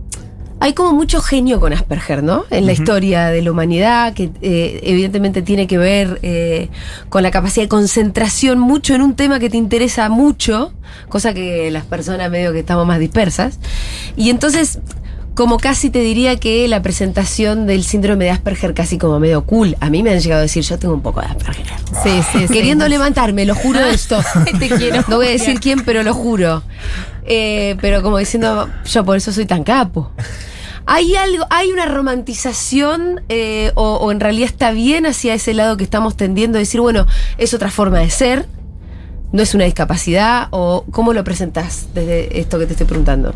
hay 0.67 0.75
como 0.75 0.93
mucho 0.93 1.21
genio 1.21 1.61
con 1.61 1.73
Asperger, 1.73 2.23
¿no? 2.23 2.45
En 2.51 2.67
la 2.67 2.73
historia 2.73 3.27
de 3.29 3.41
la 3.41 3.53
humanidad, 3.53 4.15
que 4.15 4.31
eh, 4.43 4.81
evidentemente 4.83 5.41
tiene 5.43 5.67
que 5.67 5.79
ver 5.79 6.19
eh, 6.23 6.69
con 7.09 7.23
la 7.23 7.31
capacidad 7.31 7.65
de 7.65 7.69
concentración 7.69 8.59
mucho 8.59 8.95
en 8.95 9.03
un 9.03 9.15
tema 9.15 9.39
que 9.39 9.49
te 9.49 9.57
interesa 9.57 10.09
mucho, 10.09 10.73
cosa 11.09 11.33
que 11.33 11.71
las 11.71 11.85
personas 11.85 12.31
medio 12.31 12.53
que 12.53 12.59
estamos 12.59 12.85
más 12.85 12.99
dispersas. 12.99 13.61
Y 14.17 14.31
entonces, 14.31 14.81
como 15.35 15.59
casi 15.59 15.91
te 15.91 16.01
diría 16.01 16.37
que 16.37 16.67
la 16.67 16.83
presentación 16.83 17.67
del 17.67 17.85
síndrome 17.85 18.25
de 18.25 18.33
Asperger 18.33 18.75
casi 18.75 18.99
como 18.99 19.21
medio 19.21 19.45
cool. 19.45 19.77
A 19.81 19.89
mí 19.89 20.03
me 20.03 20.11
han 20.11 20.19
llegado 20.19 20.41
a 20.41 20.43
decir, 20.43 20.65
yo 20.65 20.79
tengo 20.81 20.95
un 20.95 21.03
poco 21.03 21.21
de 21.21 21.27
Asperger. 21.27 21.67
Sí, 22.03 22.11
sí, 22.33 22.49
sí. 22.49 22.53
Queriendo 22.53 22.89
levantarme, 22.89 23.45
lo 23.45 23.55
juro 23.55 23.81
esto. 23.81 24.19
Te 24.59 24.69
quiero. 24.69 25.05
No 25.07 25.17
voy 25.17 25.29
a 25.29 25.31
decir 25.31 25.61
quién, 25.61 25.85
pero 25.85 26.03
lo 26.03 26.13
juro. 26.13 26.65
Eh, 27.27 27.77
pero 27.81 28.03
como 28.03 28.19
diciendo, 28.19 28.69
yo 28.85 29.05
por 29.05 29.17
eso 29.17 29.33
soy 29.33 29.47
tan 29.47 29.63
capo. 29.63 30.11
Hay 30.87 31.17
algo, 31.17 31.45
hay 31.51 31.73
una 31.73 31.87
romantización, 31.87 33.23
eh, 33.29 33.73
o, 33.75 34.13
en 34.13 34.21
realidad 34.21 34.49
está 34.49 34.71
bien 34.71 35.05
hacia 35.05 35.35
ese 35.35 35.53
lado 35.53 35.77
que 35.77 35.85
estamos 35.85 36.17
tendiendo 36.17 36.59
a 36.59 36.61
decir, 36.61 36.81
bueno, 36.81 37.07
es 37.39 37.55
otra 37.55 37.71
forma 37.71 37.99
de 37.99 38.09
ser, 38.09 38.47
no 39.33 39.43
es 39.43 39.55
una 39.55 39.65
discapacidad, 39.65 40.47
o 40.53 40.85
cómo 40.93 41.13
lo 41.13 41.25
presentás 41.25 41.89
desde 41.93 42.39
esto 42.39 42.59
que 42.61 42.67
te 42.67 42.73
estoy 42.75 42.87
preguntando. 42.87 43.35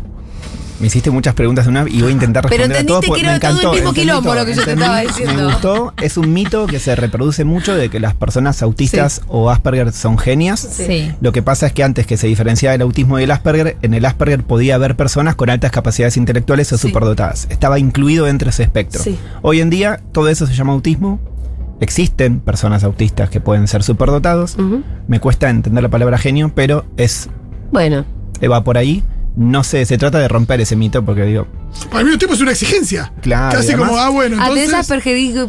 Me 0.81 0.87
hiciste 0.87 1.11
muchas 1.11 1.35
preguntas 1.35 1.65
de 1.65 1.69
una 1.71 1.85
y 1.87 2.01
voy 2.01 2.09
a 2.09 2.13
intentar 2.13 2.43
Pero 2.49 2.65
responder 2.67 2.77
a 2.77 2.79
entendiste 2.81 2.87
todas 2.87 3.05
porque 3.07 3.21
que 3.21 3.27
me 3.27 3.31
era 3.35 3.39
todo 3.39 3.51
el 3.51 3.57
encantó. 3.59 3.75
mismo 3.75 3.93
quilombo 3.93 4.33
lo 4.33 4.45
que 4.47 4.53
yo 4.55 4.63
te 4.63 4.71
estaba 4.73 4.99
diciendo. 5.01 5.33
Me 5.35 5.45
gustó. 5.45 5.93
Es 6.01 6.17
un 6.17 6.33
mito 6.33 6.65
que 6.65 6.79
se 6.79 6.95
reproduce 6.95 7.43
mucho 7.45 7.75
de 7.75 7.89
que 7.89 7.99
las 7.99 8.15
personas 8.15 8.63
autistas 8.63 9.13
Sí. 9.13 9.21
o 9.27 9.51
Asperger 9.51 9.93
son 9.93 10.17
genias. 10.17 10.59
Sí. 10.59 11.11
Lo 11.21 11.31
que 11.31 11.43
pasa 11.43 11.67
es 11.67 11.73
que 11.73 11.83
antes 11.83 12.07
que 12.07 12.17
se 12.17 12.25
diferenciaba 12.25 12.73
el 12.73 12.81
autismo 12.81 13.19
y 13.19 13.23
el 13.23 13.31
Asperger, 13.31 13.77
en 13.83 13.93
el 13.93 14.03
Asperger 14.05 14.43
podía 14.43 14.73
haber 14.75 14.95
personas 14.95 15.35
con 15.35 15.51
altas 15.51 15.69
capacidades 15.71 16.17
intelectuales 16.17 16.73
o 16.73 16.77
Sí. 16.79 16.87
superdotadas. 16.87 17.45
Estaba 17.51 17.77
incluido 17.77 18.25
dentro 18.25 18.47
de 18.47 18.49
ese 18.49 18.63
espectro. 18.63 19.03
Sí. 19.03 19.19
Hoy 19.43 19.61
en 19.61 19.69
día 19.69 20.01
todo 20.11 20.29
eso 20.29 20.47
se 20.47 20.53
llama 20.55 20.73
autismo. 20.73 21.19
Existen 21.79 22.39
personas 22.39 22.83
autistas 22.83 23.29
que 23.29 23.39
pueden 23.39 23.67
ser 23.67 23.83
superdotados. 23.83 24.55
Me 25.07 25.19
cuesta 25.19 25.49
entender 25.49 25.83
la 25.83 25.89
palabra 25.89 26.17
genio, 26.17 26.51
pero 26.55 26.85
es 26.97 27.29
Bueno, 27.71 28.03
va 28.51 28.63
por 28.63 28.77
ahí. 28.77 29.03
No 29.35 29.63
sé, 29.63 29.85
se 29.85 29.97
trata 29.97 30.19
de 30.19 30.27
romper 30.27 30.61
ese 30.61 30.75
mito 30.75 31.03
porque 31.03 31.23
digo, 31.23 31.47
Al 31.91 32.03
mismo 32.05 32.17
tiempo 32.17 32.35
es 32.35 32.41
una 32.41 32.51
exigencia. 32.51 33.11
Claro, 33.21 33.57
Casi 33.57 33.69
además- 33.69 33.89
como, 33.89 34.01
ah, 34.01 34.09
bueno, 34.09 34.35
entonces. 34.35 34.87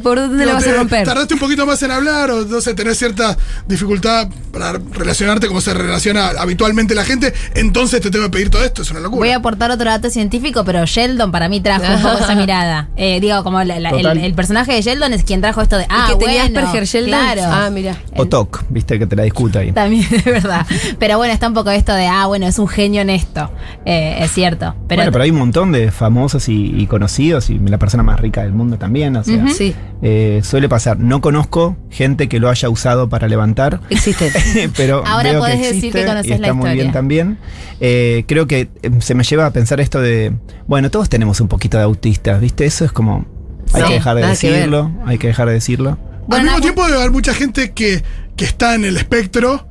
¿por 0.03 0.19
dónde 0.19 0.47
la 0.47 0.55
vas 0.55 0.67
a 0.67 0.73
romper? 0.73 1.05
Tardaste 1.07 1.35
un 1.35 1.41
poquito 1.41 1.67
más 1.67 1.83
en 1.83 1.91
hablar 1.91 2.31
o 2.31 2.45
no 2.45 2.61
sé, 2.61 2.75
tenés 2.75 2.99
cierta 2.99 3.37
dificultad 3.67 4.29
para 4.53 4.73
relacionarte 4.93 5.47
como 5.49 5.61
se 5.61 5.73
relaciona 5.75 6.29
habitualmente 6.39 6.95
la 6.95 7.05
gente, 7.05 7.33
entonces 7.55 8.01
te 8.01 8.11
tengo 8.11 8.25
que 8.27 8.31
pedir 8.31 8.51
todo 8.51 8.65
esto, 8.65 8.83
es 8.83 8.91
una 8.91 9.01
locura. 9.01 9.19
Voy 9.21 9.31
a 9.31 9.37
aportar 9.37 9.71
otro 9.71 9.89
dato 9.89 10.11
científico, 10.11 10.65
pero 10.65 10.85
Sheldon 10.85 11.33
para 11.33 11.49
mí 11.49 11.61
trajo 11.61 11.85
un 11.93 12.03
poco 12.03 12.19
esa 12.25 12.35
mirada. 12.37 12.89
Eh, 12.97 13.21
digo, 13.21 13.43
como 13.45 13.63
la- 13.65 13.81
la- 13.81 13.91
el, 13.91 14.35
personaje 14.35 14.73
de 14.73 14.83
Sheldon 14.83 15.13
es 15.13 15.25
quien 15.25 15.41
trajo 15.41 15.61
esto 15.63 15.77
de. 15.77 15.87
Ah, 15.89 16.07
¿Y 16.09 16.13
que 16.13 16.25
tenía 16.25 16.43
bueno, 16.45 16.59
Asperger 16.61 16.85
Sheldon? 16.87 17.11
Claro. 17.11 17.43
Ah, 17.47 17.71
mira. 17.71 17.97
o 18.17 18.27
TOC, 18.27 18.65
viste 18.69 18.99
que 18.99 19.07
te 19.07 19.17
la 19.17 19.23
discuto 19.25 19.59
ahí. 19.59 19.73
También 19.73 20.07
es 20.13 20.25
verdad. 20.25 20.67
Pero 20.99 21.19
bueno, 21.19 21.33
está 21.35 21.49
un 21.49 21.55
poco 21.55 21.71
esto 21.71 21.93
de, 21.95 22.07
ah, 22.07 22.27
bueno, 22.27 22.47
es 22.47 22.59
un 22.59 22.69
genio 22.69 23.03
en 23.03 23.11
esto. 23.11 23.51
Eh, 23.85 24.19
es 24.21 24.33
cierto. 24.33 24.75
Pero, 24.89 25.01
bueno, 25.01 25.13
pero 25.13 25.25
hay 25.25 25.31
un 25.31 25.39
montón 25.39 25.73
de 25.73 25.91
famosos 25.91 26.12
y, 26.49 26.75
y 26.77 26.87
conocidos 26.87 27.51
y 27.51 27.59
la 27.59 27.79
persona 27.79 28.03
más 28.03 28.21
rica 28.21 28.43
del 28.43 28.53
mundo 28.53 28.77
también. 28.79 29.17
O 29.17 29.25
sea, 29.25 29.47
Sí, 29.49 29.75
eh, 30.03 30.41
suele 30.45 30.69
pasar. 30.69 30.99
No 30.99 31.21
conozco 31.21 31.77
gente 31.91 32.29
que 32.29 32.39
lo 32.41 32.49
haya 32.49 32.69
usado 32.69 33.09
para 33.09 33.29
levantar. 33.29 33.81
existe. 33.91 34.31
pero 34.77 35.03
Ahora 35.07 35.31
veo 35.33 35.41
podés 35.41 35.61
que 35.61 35.73
decir 35.75 35.93
que 35.93 36.05
conocés 36.05 36.31
y 36.31 36.33
está 36.35 36.47
la 36.49 36.53
muy 36.55 36.65
bien 36.65 36.77
historia. 36.77 36.93
también. 36.93 37.39
Eh, 37.81 38.25
creo 38.29 38.47
que 38.47 38.69
eh, 38.83 38.91
se 39.01 39.15
me 39.15 39.25
lleva 39.25 39.47
a 39.47 39.51
pensar 39.53 39.81
esto 39.81 40.01
de, 40.01 40.33
bueno, 40.67 40.91
todos 40.91 41.09
tenemos 41.09 41.41
un 41.41 41.49
poquito 41.49 41.77
de 41.79 41.85
autistas, 41.85 42.41
¿viste? 42.41 42.65
Eso 42.65 42.85
es 42.85 42.93
como, 42.93 43.25
hay 43.73 43.83
Sí, 43.83 43.89
que 43.89 43.95
dejar 43.95 44.17
de 44.17 44.23
que 44.23 44.29
decirlo, 44.29 44.91
hay 45.07 45.19
que 45.19 45.27
dejar 45.29 45.49
de 45.49 45.55
decirlo. 45.55 45.99
Bueno, 46.27 46.37
Al 46.37 46.43
mismo 46.45 46.61
tiempo 46.61 46.85
debe 46.87 46.99
haber 46.99 47.11
mucha 47.11 47.35
gente 47.35 47.73
que, 47.73 48.03
que 48.37 48.45
está 48.45 48.75
en 48.75 48.85
el 48.85 48.97
espectro 48.97 49.67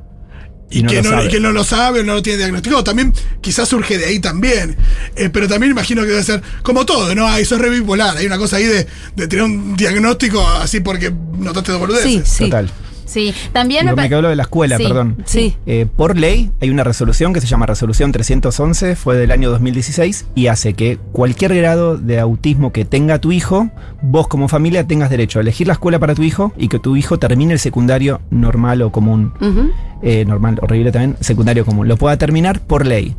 y, 0.72 0.78
Y 0.78 0.82
no 0.82 0.90
que, 0.90 1.02
no, 1.02 1.24
y 1.24 1.28
que 1.28 1.40
no 1.40 1.52
lo 1.52 1.64
sabe 1.64 2.00
o 2.00 2.04
no 2.04 2.14
lo 2.14 2.22
tiene 2.22 2.38
diagnosticado. 2.38 2.82
También 2.82 3.12
quizás 3.40 3.68
surge 3.68 3.98
de 3.98 4.06
ahí 4.06 4.18
también. 4.20 4.76
Eh, 5.16 5.28
pero 5.30 5.46
también 5.48 5.72
imagino 5.72 6.02
que 6.02 6.08
debe 6.08 6.24
ser 6.24 6.42
como 6.62 6.86
todo, 6.86 7.14
¿no? 7.14 7.28
Ahí 7.28 7.44
sos 7.44 7.60
re 7.60 7.70
bipolar. 7.70 8.16
Hay 8.16 8.26
una 8.26 8.38
cosa 8.38 8.56
ahí 8.56 8.64
de, 8.64 8.86
de 9.16 9.28
tener 9.28 9.44
un 9.44 9.76
diagnóstico 9.76 10.46
así 10.48 10.80
porque 10.80 11.12
notaste 11.38 11.72
dos 11.72 11.80
boludeces. 11.80 12.10
Sí, 12.10 12.22
sí. 12.24 12.44
Total. 12.44 12.70
Sí, 13.04 13.34
también 13.52 13.84
me 13.86 13.92
me 13.92 13.96
pa- 13.96 14.08
quedó 14.08 14.22
lo 14.22 14.28
de 14.28 14.36
la 14.36 14.42
escuela, 14.44 14.76
Sí. 14.78 14.84
perdón. 14.84 15.16
Sí. 15.24 15.56
Eh, 15.66 15.86
por 15.96 16.16
ley 16.18 16.50
hay 16.60 16.70
una 16.70 16.84
resolución 16.84 17.32
que 17.32 17.40
se 17.40 17.46
llama 17.46 17.66
Resolución 17.66 18.12
311, 18.12 18.96
fue 18.96 19.16
del 19.16 19.30
año 19.30 19.50
2016 19.50 20.26
y 20.34 20.46
hace 20.48 20.74
que 20.74 20.98
cualquier 21.12 21.54
grado 21.54 21.96
de 21.98 22.18
autismo 22.20 22.72
que 22.72 22.84
tenga 22.84 23.18
tu 23.18 23.32
hijo, 23.32 23.70
vos 24.02 24.28
como 24.28 24.48
familia 24.48 24.86
tengas 24.86 25.10
derecho 25.10 25.38
a 25.38 25.42
elegir 25.42 25.66
la 25.66 25.74
escuela 25.74 25.98
para 25.98 26.14
tu 26.14 26.22
hijo 26.22 26.52
y 26.56 26.68
que 26.68 26.78
tu 26.78 26.96
hijo 26.96 27.18
termine 27.18 27.52
el 27.54 27.58
secundario 27.58 28.20
normal 28.30 28.82
o 28.82 28.90
común. 28.92 29.32
Ujú. 29.40 29.70
Eh, 30.02 30.24
normal, 30.24 30.58
horrible 30.62 30.90
también, 30.92 31.16
secundario 31.20 31.64
común. 31.64 31.86
Lo 31.88 31.96
pueda 31.96 32.16
terminar 32.16 32.60
por 32.60 32.86
ley. 32.86 33.14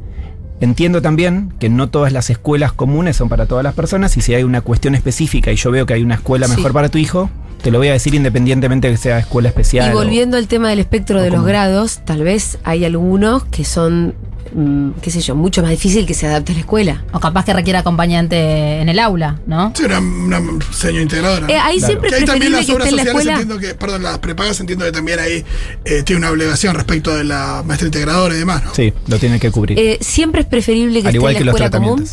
Entiendo 0.60 1.02
también 1.02 1.54
que 1.60 1.70
no 1.70 1.90
todas 1.90 2.14
las 2.14 2.30
escuelas 2.30 2.72
comunes 2.72 3.18
son 3.18 3.28
para 3.28 3.48
todas 3.48 3.64
las 3.64 3.74
personas 3.74 4.16
y 4.16 4.22
si 4.22 4.34
hay 4.34 4.44
una 4.44 4.62
cuestión 4.62 4.96
específica 4.96 5.52
y 5.52 5.56
yo 5.58 5.72
veo 5.72 5.86
que 5.86 5.94
hay 5.94 6.04
una 6.04 6.16
escuela 6.16 6.48
Sí. 6.48 6.56
mejor 6.56 6.72
para 6.72 6.90
tu 6.90 6.98
hijo, 7.00 7.30
Te 7.64 7.72
lo 7.72 7.78
voy 7.78 7.88
a 7.88 7.94
decir 7.94 8.14
independientemente 8.14 8.88
de 8.90 8.94
que 8.96 8.98
sea 8.98 9.20
escuela 9.20 9.48
especial. 9.50 9.90
Y 9.90 9.94
o- 9.94 9.98
volviendo 9.98 10.36
al 10.38 10.48
tema 10.48 10.70
del 10.70 10.80
espectro 10.80 11.20
o 11.20 11.22
de 11.22 11.30
los 11.30 11.38
como- 11.38 11.48
grados, 11.48 12.02
tal 12.06 12.22
vez 12.24 12.58
hay 12.66 12.84
algunos 12.84 13.46
que 13.46 13.64
son, 13.64 14.16
mm, 14.54 14.92
qué 15.02 15.10
sé 15.12 15.22
yo, 15.22 15.34
mucho 15.36 15.62
más 15.62 15.72
difícil 15.72 16.06
que 16.06 16.14
se 16.14 16.28
adapte 16.28 16.52
a 16.52 16.56
la 16.56 16.60
escuela. 16.60 17.06
O 17.14 17.22
capaz 17.22 17.46
que 17.46 17.54
requiera 17.54 17.80
acompañante 17.80 18.82
en 18.82 18.90
el 18.90 19.00
aula, 19.00 19.40
¿no? 19.48 19.72
Sí, 19.78 19.86
una, 19.86 20.00
una 20.00 20.42
seño 20.72 21.00
integradora. 21.00 21.48
Eh, 21.48 21.56
ahí 21.58 21.78
Claro. 21.78 21.88
siempre 21.88 22.10
Que 22.10 22.16
es 22.16 22.22
ahí 22.24 22.28
también 22.28 22.52
las 22.52 22.70
obras 22.70 22.80
la 22.80 22.90
sociales 22.90 23.08
escuela. 23.08 23.32
entiendo 23.32 23.58
que, 23.60 23.76
perdón, 23.76 24.04
las 24.04 24.20
prepagas 24.20 24.60
entiendo 24.60 24.84
que 24.84 24.92
también 24.92 25.20
ahí 25.20 25.46
eh, 25.86 26.04
tiene 26.04 26.20
una 26.20 26.32
obligación 26.32 26.76
respecto 26.76 27.16
de 27.16 27.24
la 27.24 27.64
maestra 27.66 27.88
integradora 27.88 28.36
y 28.36 28.40
demás, 28.40 28.62
¿no? 28.66 28.76
Sí, 28.76 28.92
lo 29.08 29.18
tiene 29.20 29.40
que 29.40 29.52
cubrir. 29.52 29.80
Eh, 29.80 30.00
siempre 30.02 30.42
es 30.42 30.48
preferible 30.48 31.02
que 31.02 31.08
Al 31.08 31.16
esté 31.16 31.18
igual 31.18 31.32
en 31.32 31.38
que 31.38 31.46
la 31.46 31.52
los 31.54 31.62
escuela 31.62 31.80
común. 31.80 32.06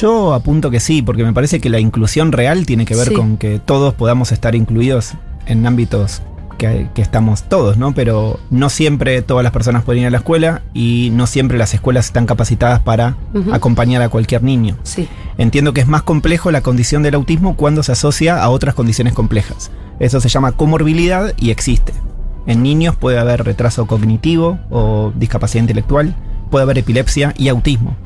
Yo 0.00 0.34
apunto 0.34 0.70
que 0.70 0.80
sí, 0.80 1.02
porque 1.02 1.24
me 1.24 1.32
parece 1.32 1.60
que 1.60 1.70
la 1.70 1.80
inclusión 1.80 2.32
real 2.32 2.66
tiene 2.66 2.84
que 2.84 2.94
ver 2.94 3.08
Sí. 3.08 3.14
con 3.14 3.36
que 3.36 3.58
todos 3.58 3.94
podamos 3.94 4.30
estar 4.32 4.54
incluidos 4.54 5.14
en 5.46 5.66
ámbitos 5.66 6.22
que, 6.58 6.88
que 6.94 7.02
estamos 7.02 7.44
todos, 7.44 7.76
¿no? 7.76 7.92
Pero 7.94 8.38
no 8.50 8.68
siempre 8.70 9.20
todas 9.22 9.42
las 9.44 9.52
personas 9.52 9.84
pueden 9.84 10.02
ir 10.02 10.08
a 10.08 10.10
la 10.10 10.18
escuela 10.18 10.62
y 10.74 11.10
no 11.12 11.26
siempre 11.26 11.58
las 11.58 11.72
escuelas 11.74 12.06
están 12.06 12.26
capacitadas 12.26 12.80
para 12.80 13.16
acompañar 13.52 14.02
a 14.02 14.08
cualquier 14.08 14.42
niño. 14.42 14.76
Sí. 14.82 15.06
Entiendo 15.38 15.72
que 15.74 15.82
es 15.82 15.86
más 15.86 16.02
complejo 16.02 16.50
la 16.50 16.62
condición 16.62 17.02
del 17.02 17.14
autismo 17.14 17.56
cuando 17.56 17.82
se 17.82 17.92
asocia 17.92 18.42
a 18.42 18.48
otras 18.48 18.74
condiciones 18.74 19.12
complejas. 19.14 19.70
Eso 19.98 20.20
se 20.20 20.28
llama 20.28 20.52
comorbilidad 20.52 21.32
y 21.38 21.50
existe. 21.50 21.92
En 22.46 22.62
niños 22.62 22.96
puede 22.96 23.18
haber 23.18 23.44
retraso 23.44 23.86
cognitivo 23.86 24.58
o 24.70 25.12
discapacidad 25.14 25.62
intelectual, 25.62 26.14
puede 26.50 26.62
haber 26.64 26.78
epilepsia 26.78 27.34
y 27.36 27.48
autismo. 27.48 27.96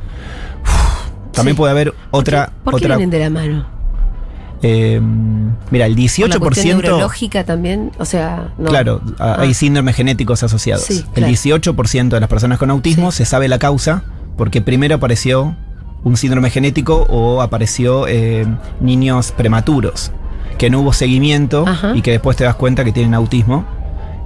También 1.40 1.56
Sí. 1.56 1.58
puede 1.58 1.70
haber 1.72 1.94
otra... 2.10 2.50
¿Por 2.64 2.74
qué 2.78 2.84
otra 2.86 2.96
vienen 2.96 3.10
de 3.10 3.18
la 3.18 3.30
mano? 3.30 3.66
eh, 4.62 5.00
mira, 5.70 5.86
el 5.86 5.94
¿Por 5.94 6.28
la 6.28 6.38
cuestión 6.38 6.78
18%... 6.78 6.82
neurológica 6.82 7.44
también? 7.44 7.92
O 7.98 8.04
sea, 8.04 8.52
no. 8.58 8.68
Claro, 8.68 9.00
Ah. 9.18 9.36
hay 9.38 9.54
síndromes 9.54 9.96
genéticos 9.96 10.42
asociados. 10.42 10.84
Sí, 10.84 10.98
El 11.14 11.24
claro. 11.24 11.28
18% 11.32 12.16
de 12.16 12.20
las 12.20 12.28
personas 12.28 12.58
con 12.58 12.70
autismo 12.70 13.10
Sí. 13.10 13.18
se 13.18 13.24
sabe 13.24 13.48
la 13.48 13.58
causa 13.58 14.02
porque 14.36 14.60
primero 14.60 14.96
apareció 14.96 15.56
un 16.04 16.16
síndrome 16.16 16.50
genético 16.50 17.06
o 17.08 17.40
apareció 17.42 18.06
eh, 18.06 18.46
niños 18.80 19.32
prematuros, 19.32 20.12
que 20.58 20.68
no 20.70 20.80
hubo 20.80 20.92
seguimiento 20.92 21.64
Ajá. 21.66 21.92
y 21.96 22.02
que 22.02 22.10
después 22.12 22.36
te 22.36 22.44
das 22.44 22.54
cuenta 22.56 22.84
que 22.84 22.92
tienen 22.92 23.14
autismo. 23.14 23.64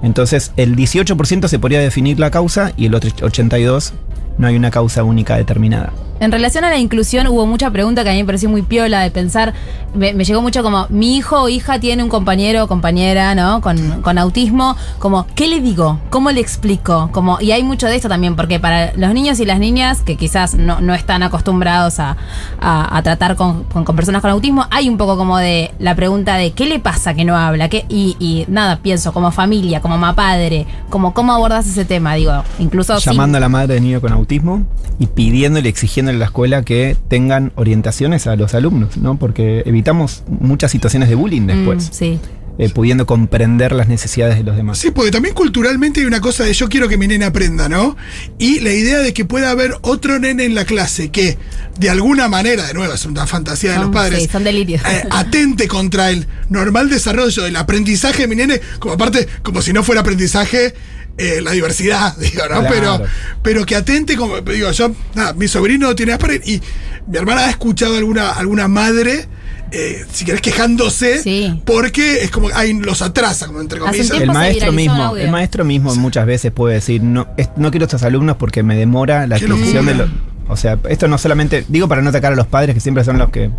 Entonces, 0.03 0.51
el 0.57 0.75
18% 0.75 1.47
se 1.47 1.59
podría 1.59 1.79
definir 1.79 2.19
la 2.19 2.29
causa 2.29 2.73
y 2.77 2.85
el 2.87 2.95
otro 2.95 3.09
82% 3.09 3.93
no 4.37 4.47
hay 4.47 4.55
una 4.57 4.69
causa 4.69 5.03
única 5.03 5.37
determinada. 5.37 5.93
En 6.17 6.31
relación 6.31 6.63
a 6.63 6.69
la 6.69 6.77
inclusión 6.77 7.27
hubo 7.27 7.45
mucha 7.45 7.69
pregunta 7.71 8.03
que 8.03 8.09
a 8.09 8.13
mí 8.13 8.19
me 8.19 8.25
pareció 8.25 8.47
muy 8.49 8.61
piola 8.61 9.01
de 9.01 9.11
pensar, 9.11 9.53
me, 9.93 10.13
me 10.13 10.23
llegó 10.23 10.41
mucho 10.41 10.63
como, 10.63 10.87
mi 10.89 11.17
hijo 11.17 11.41
o 11.41 11.49
hija 11.49 11.77
tiene 11.79 12.03
un 12.03 12.09
compañero 12.09 12.63
o 12.63 12.67
compañera, 12.67 13.35
¿no? 13.35 13.59
Con, 13.59 14.01
con 14.01 14.17
autismo, 14.17 14.77
como, 14.99 15.27
¿qué 15.35 15.47
le 15.49 15.59
digo? 15.59 15.99
¿Cómo 16.09 16.31
le 16.31 16.39
explico? 16.39 17.09
Como, 17.11 17.41
y 17.41 17.51
hay 17.51 17.63
mucho 17.63 17.87
de 17.87 17.97
esto 17.97 18.07
también, 18.07 18.37
porque 18.37 18.61
para 18.61 18.93
los 18.95 19.13
niños 19.13 19.41
y 19.41 19.45
las 19.45 19.59
niñas 19.59 20.03
que 20.03 20.15
quizás 20.15 20.53
no, 20.55 20.79
no 20.79 20.93
están 20.93 21.21
acostumbrados 21.21 21.99
a, 21.99 22.15
a- 22.61 22.97
a 22.97 23.03
tratar 23.03 23.35
con, 23.35 23.65
con- 23.65 23.83
con 23.83 23.95
personas 23.97 24.21
con 24.21 24.31
autismo, 24.31 24.65
hay 24.71 24.87
un 24.87 24.97
poco 24.97 25.17
como 25.17 25.37
de 25.37 25.71
la 25.79 25.95
pregunta 25.95 26.37
de, 26.37 26.51
¿qué 26.53 26.65
le 26.65 26.79
pasa 26.79 27.13
que 27.13 27.25
no 27.25 27.35
habla? 27.35 27.67
¿Qué? 27.67 27.85
Y, 27.89 28.15
y 28.19 28.45
nada, 28.47 28.77
pienso, 28.77 29.11
como 29.11 29.31
familia, 29.31 29.81
como 29.81 29.95
mamá 29.97 30.15
padre, 30.15 30.65
como, 30.89 31.13
¿cómo 31.13 31.33
abordas 31.33 31.67
ese 31.67 31.83
tema? 31.83 32.15
Digo, 32.15 32.41
incluso... 32.59 32.97
sin- 33.01 33.11
llamando 33.11 33.37
a 33.37 33.41
la 33.41 33.49
madre 33.49 33.73
de 33.75 33.81
niño 33.81 33.99
con 33.99 34.13
autismo 34.13 34.63
y 34.97 35.07
pidiéndole, 35.07 35.67
a 36.07 36.13
la 36.13 36.25
escuela 36.25 36.63
que 36.63 36.95
tengan 37.09 37.51
orientaciones 37.55 38.27
a 38.27 38.35
los 38.35 38.53
alumnos, 38.53 38.97
¿no? 38.97 39.17
Porque 39.17 39.63
evitamos 39.65 40.23
muchas 40.27 40.71
situaciones 40.71 41.09
de 41.09 41.15
bullying 41.15 41.41
Mm, 41.41 41.47
después, 41.47 41.89
sí. 41.91 42.19
eh, 42.57 42.69
pudiendo 42.69 43.05
comprender 43.05 43.73
las 43.73 43.87
necesidades 43.89 44.37
de 44.37 44.43
los 44.43 44.55
demás. 44.55 44.77
Sí, 44.77 44.91
porque 44.91 45.11
también 45.11 45.35
culturalmente 45.35 45.99
hay 45.99 46.05
una 46.05 46.21
cosa 46.21 46.43
de 46.45 46.53
yo 46.53 46.69
quiero 46.69 46.87
que 46.87 46.97
mi 46.97 47.07
nene 47.07 47.25
aprenda, 47.25 47.67
¿no? 47.67 47.97
Y 48.39 48.59
la 48.61 48.71
idea 48.71 48.99
de 48.99 49.13
que 49.13 49.25
pueda 49.25 49.51
haber 49.51 49.75
otro 49.81 50.19
nene 50.19 50.45
en 50.45 50.55
la 50.55 50.63
clase 50.65 51.09
que, 51.11 51.37
de 51.77 51.89
alguna 51.89 52.27
manera, 52.29 52.65
de 52.67 52.73
nuevo, 52.73 52.93
es 52.93 53.05
una 53.05 53.27
fantasía 53.27 53.71
de 53.71 53.75
los 53.77 53.85
Son- 53.85 53.93
padres, 53.93 54.23
sí, 54.23 54.29
son 54.31 54.43
delirios. 54.45 54.81
eh, 54.85 55.03
atente 55.11 55.67
contra 55.67 56.09
el 56.11 56.27
normal 56.49 56.89
desarrollo 56.89 57.43
del 57.43 57.55
aprendizaje 57.57 58.21
de 58.23 58.27
mi 58.29 58.35
nene, 58.37 58.61
como 58.79 58.93
aparte, 58.93 59.27
como 59.43 59.61
si 59.61 59.73
no 59.73 59.83
fuera 59.83 60.01
aprendizaje. 60.01 60.73
Eh, 61.17 61.39
la 61.41 61.51
diversidad, 61.51 62.15
digo, 62.19 62.41
¿no? 62.49 62.61
Claro. 62.61 62.67
Pero, 62.69 63.01
pero 63.41 63.65
que 63.65 63.75
atente, 63.75 64.15
como 64.17 64.41
digo, 64.41 64.71
yo, 64.71 64.91
nada, 65.13 65.33
mi 65.33 65.47
sobrino 65.47 65.95
tiene 65.95 66.13
Asperger 66.13 66.41
y 66.47 66.61
mi 67.07 67.17
hermana 67.17 67.45
ha 67.45 67.49
escuchado 67.49 67.95
alguna, 67.97 68.31
alguna 68.31 68.67
madre, 68.67 69.27
eh, 69.71 70.05
si 70.11 70.25
querés, 70.25 70.41
quejándose, 70.41 71.21
Sí. 71.21 71.61
porque 71.65 72.23
es 72.23 72.31
como, 72.31 72.49
hay, 72.53 72.73
los 72.73 73.01
atrasa, 73.01 73.47
como 73.47 73.61
entre 73.61 73.79
comillas. 73.79 74.09
El 74.11 74.27
maestro 74.31 74.71
mismo, 74.71 75.15
el 75.17 75.29
maestro 75.31 75.65
mismo 75.65 75.93
muchas 75.95 76.25
veces 76.25 76.51
puede 76.51 76.75
decir 76.75 77.01
no, 77.03 77.27
es- 77.37 77.49
no 77.57 77.71
quiero 77.71 77.85
estos 77.85 78.03
alumnos 78.03 78.37
porque 78.37 78.63
me 78.63 78.75
demora 78.77 79.25
la 79.27 79.35
adquisición 79.37 79.85
de 79.85 79.95
los. 79.95 80.09
O 80.47 80.55
sea, 80.57 80.77
esto 80.89 81.07
no 81.07 81.17
solamente, 81.17 81.65
digo 81.67 81.87
para 81.87 82.01
no 82.03 82.09
atacar 82.09 82.33
a 82.33 82.35
los 82.35 82.45
padres, 82.47 82.75
que 82.75 82.79
siempre 82.79 83.03
son 83.03 83.17
los 83.17 83.29
que, 83.29 83.49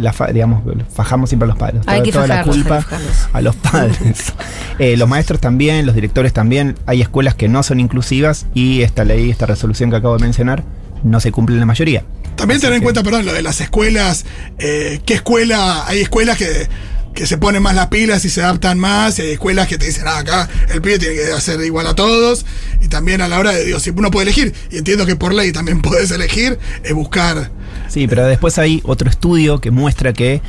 la 0.00 0.12
digamos, 0.32 0.62
fajamos 0.92 1.30
siempre 1.30 1.44
a 1.44 1.48
los 1.48 1.56
padres. 1.56 1.82
Hay 1.86 1.98
Toda- 2.00 2.02
que 2.04 2.12
toda 2.12 2.26
la 2.26 2.42
culpa 2.44 2.86
a 3.32 3.40
los 3.40 3.54
padres. 3.56 4.32
Eh, 4.78 4.96
los 4.96 5.06
maestros 5.08 5.38
también, 5.38 5.84
los 5.86 5.94
directores 5.94 6.32
también. 6.32 6.74
Hay 6.86 7.02
escuelas 7.02 7.34
que 7.34 7.46
no 7.46 7.62
son 7.62 7.78
inclusivas 7.78 8.46
y 8.54 8.80
esta 8.82 9.04
ley, 9.04 9.30
esta 9.30 9.44
resolución 9.46 9.90
que 9.90 9.96
acabo 9.96 10.16
de 10.16 10.22
mencionar, 10.24 10.64
no 11.04 11.20
se 11.20 11.30
cumple 11.30 11.54
en 11.56 11.60
la 11.60 11.66
mayoría. 11.66 12.04
También 12.36 12.56
Así 12.56 12.62
tener 12.66 12.78
en 12.78 12.82
cuenta, 12.82 13.02
perdón, 13.02 13.26
lo 13.26 13.32
de 13.34 13.42
las 13.42 13.60
escuelas. 13.60 14.24
eh, 14.58 15.00
¿Qué 15.04 15.14
escuela? 15.14 15.86
Hay 15.86 16.00
escuelas 16.00 16.38
que, 16.38 16.68
que 17.14 17.26
se 17.26 17.38
ponen 17.38 17.62
más 17.62 17.74
las 17.74 17.88
pilas 17.88 18.24
y 18.24 18.30
se 18.30 18.42
adaptan 18.42 18.78
más. 18.78 19.18
Y 19.18 19.22
hay 19.22 19.30
escuelas 19.32 19.68
que 19.68 19.78
te 19.78 19.86
dicen, 19.86 20.04
ah, 20.06 20.18
acá 20.18 20.48
el 20.72 20.80
pibe 20.80 20.98
tiene 20.98 21.14
que 21.14 21.32
hacer 21.32 21.60
igual 21.60 21.86
a 21.86 21.94
todos. 21.94 22.44
Y 22.80 22.88
también 22.88 23.20
a 23.20 23.28
la 23.28 23.38
hora 23.38 23.52
de, 23.52 23.64
digo, 23.64 23.80
si 23.80 23.90
uno 23.90 24.10
puede 24.10 24.24
elegir, 24.24 24.54
y 24.70 24.78
entiendo 24.78 25.06
que 25.06 25.16
por 25.16 25.34
ley 25.34 25.52
también 25.52 25.82
puedes 25.82 26.10
elegir, 26.10 26.58
es 26.82 26.92
buscar. 26.92 27.50
Sí, 27.88 28.06
pero 28.06 28.26
después 28.26 28.58
hay 28.58 28.80
otro 28.84 29.10
estudio 29.10 29.60
que 29.60 29.70
muestra 29.70 30.12
que 30.12 30.40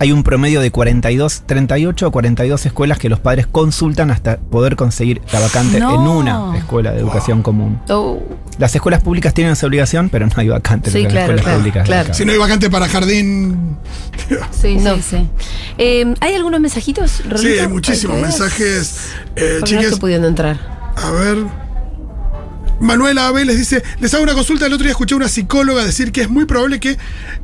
hay 0.00 0.12
un 0.12 0.22
promedio 0.22 0.60
de 0.60 0.70
42, 0.70 1.42
38 1.46 2.06
o 2.06 2.10
42 2.12 2.66
escuelas 2.66 2.98
que 2.98 3.08
los 3.08 3.18
padres 3.20 3.46
consultan 3.46 4.10
hasta 4.10 4.36
poder 4.38 4.76
conseguir 4.76 5.20
la 5.32 5.40
vacante 5.40 5.80
No. 5.80 5.94
en 5.94 6.00
una 6.00 6.56
escuela 6.56 6.92
de 6.92 7.00
educación 7.00 7.42
común. 7.42 7.80
Oh, 7.88 8.22
Las 8.58 8.74
escuelas 8.74 9.02
públicas 9.02 9.34
tienen 9.34 9.52
esa 9.54 9.66
obligación, 9.66 10.08
pero 10.08 10.26
no 10.26 10.32
hay 10.36 10.48
vacante 10.48 10.90
Sí, 10.90 10.98
en 10.98 11.04
las 11.04 11.12
claro, 11.12 11.24
escuelas 11.26 11.44
claro, 11.44 11.58
públicas. 11.58 11.84
claro. 11.86 12.14
Si 12.14 12.24
no 12.24 12.32
hay 12.32 12.38
vacante 12.38 12.70
para 12.70 12.88
jardín. 12.88 13.76
Sí, 14.50 14.76
No. 14.76 14.96
sí, 14.96 15.02
sí. 15.10 15.28
Eh, 15.78 16.14
¿Hay 16.20 16.34
algunos 16.34 16.60
mensajitos, 16.60 17.10
sí, 17.10 17.22
Rolito? 17.28 17.62
hay 17.62 17.68
muchísimos 17.68 18.16
¿Hay 18.16 18.22
leer? 18.22 18.32
mensajes. 18.40 19.10
Eh, 19.36 19.56
Porque 19.60 19.74
no 19.74 19.80
estoy 19.82 19.98
pudiendo 20.00 20.28
entrar. 20.28 20.58
A 20.96 21.10
ver. 21.12 21.36
Manuela 22.80 23.26
Abel 23.28 23.46
les 23.46 23.58
dice, 23.58 23.82
les 24.00 24.12
hago 24.14 24.22
una 24.22 24.34
consulta, 24.34 24.66
el 24.66 24.72
otro 24.72 24.84
día 24.84 24.92
escuché 24.92 25.14
a 25.14 25.16
una 25.16 25.28
psicóloga 25.28 25.84
decir 25.84 26.12
que 26.12 26.22
es 26.22 26.30
muy 26.30 26.44
probable 26.44 26.80
que 26.80 26.96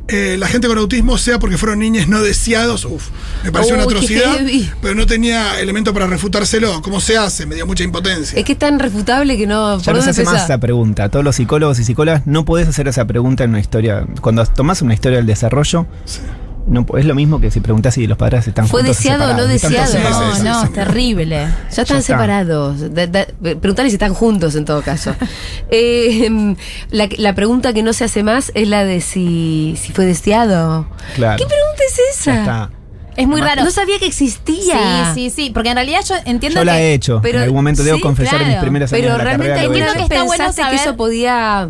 eh, 0.07 0.35
la 0.39 0.47
gente 0.47 0.67
con 0.67 0.77
autismo 0.77 1.17
sea 1.17 1.39
porque 1.39 1.57
fueron 1.57 1.79
niños 1.79 2.07
no 2.07 2.21
deseados. 2.21 2.85
Uf, 2.85 3.09
me 3.43 3.51
pareció 3.51 3.75
una 3.75 3.83
atrocidad, 3.83 4.39
pero 4.81 4.95
no 4.95 5.05
tenía 5.05 5.59
elemento 5.59 5.93
para 5.93 6.07
refutárselo. 6.07 6.81
¿Cómo 6.81 7.01
se 7.01 7.17
hace? 7.17 7.45
Me 7.45 7.55
dio 7.55 7.65
mucha 7.65 7.83
impotencia. 7.83 8.37
Es 8.37 8.45
que 8.45 8.53
es 8.53 8.59
tan 8.59 8.79
refutable 8.79 9.37
que 9.37 9.47
no. 9.47 9.77
Ya 9.79 9.85
¿por 9.85 9.95
no 9.95 10.01
se 10.01 10.11
hace 10.11 10.23
más 10.23 10.43
esa 10.43 10.59
pregunta. 10.59 11.09
Todos 11.09 11.25
los 11.25 11.35
psicólogos 11.35 11.79
y 11.79 11.83
psicólogas 11.83 12.25
no 12.25 12.45
podés 12.45 12.67
hacer 12.67 12.87
esa 12.87 13.05
pregunta 13.05 13.43
en 13.43 13.51
una 13.51 13.59
historia. 13.59 14.05
Cuando 14.21 14.45
tomás 14.45 14.81
una 14.81 14.93
historia 14.93 15.17
del 15.17 15.27
desarrollo, 15.27 15.85
no, 16.67 16.85
es 16.97 17.05
lo 17.05 17.13
mismo 17.15 17.39
que 17.39 17.51
si 17.51 17.59
preguntás 17.59 17.93
si 17.93 18.07
los 18.07 18.17
padres 18.17 18.47
están 18.47 18.67
¿Fue 18.67 18.81
juntos 18.81 18.97
deseado 18.97 19.31
o 19.31 19.37
no 19.37 19.45
deseado? 19.45 19.93
No, 19.99 20.43
no, 20.43 20.63
es 20.63 20.73
terrible. 20.73 21.35
Ya 21.37 21.81
están 21.83 21.83
está. 21.97 22.01
separados. 22.01 22.77
Preguntale 23.41 23.89
si 23.89 23.95
están 23.95 24.13
juntos 24.13 24.55
en 24.55 24.65
todo 24.65 24.81
caso. 24.81 25.15
Eh, 25.71 26.55
la, 26.91 27.09
la 27.17 27.33
pregunta 27.33 27.73
que 27.73 27.81
no 27.83 27.91
se 27.93 28.03
hace 28.03 28.23
más 28.23 28.51
es 28.55 28.67
la 28.67 28.85
de 28.85 29.01
si, 29.01 29.75
si 29.81 29.91
fue 29.93 30.05
deseado. 30.05 30.87
Claro. 31.15 31.37
¿Qué 31.37 31.45
pregunta 31.45 31.83
es 31.87 31.97
Ya 32.25 32.31
esa? 32.33 32.39
está. 32.41 32.69
Es 33.17 33.27
muy 33.27 33.41
raro. 33.41 33.63
No 33.63 33.71
sabía 33.71 33.97
que 33.97 34.05
existía. 34.07 35.11
Sí, 35.13 35.29
sí, 35.29 35.43
sí. 35.45 35.51
Porque 35.53 35.69
en 35.69 35.75
realidad 35.75 36.01
yo 36.07 36.15
entiendo 36.25 36.59
Yo 36.59 36.65
la 36.65 36.73
que. 36.73 36.79
he 36.79 36.93
hecho. 36.93 37.19
pero- 37.21 37.37
en 37.39 37.43
algún 37.45 37.57
momento 37.57 37.83
debo 37.83 37.97
sí, 37.97 38.01
confesar 38.03 38.41
en 38.41 38.47
mis 38.49 38.57
años 38.57 38.91
Pero 38.91 39.11
de 39.13 39.17
la 39.17 39.23
realmente 39.23 39.53
carrera. 39.53 39.85
vez 39.85 39.95
que 39.95 40.03
está 40.03 40.23
bueno 40.23 40.43
pensaste 40.45 40.61
que 40.61 40.65
saber- 40.77 40.79
eso 40.81 40.97
podía 40.97 41.69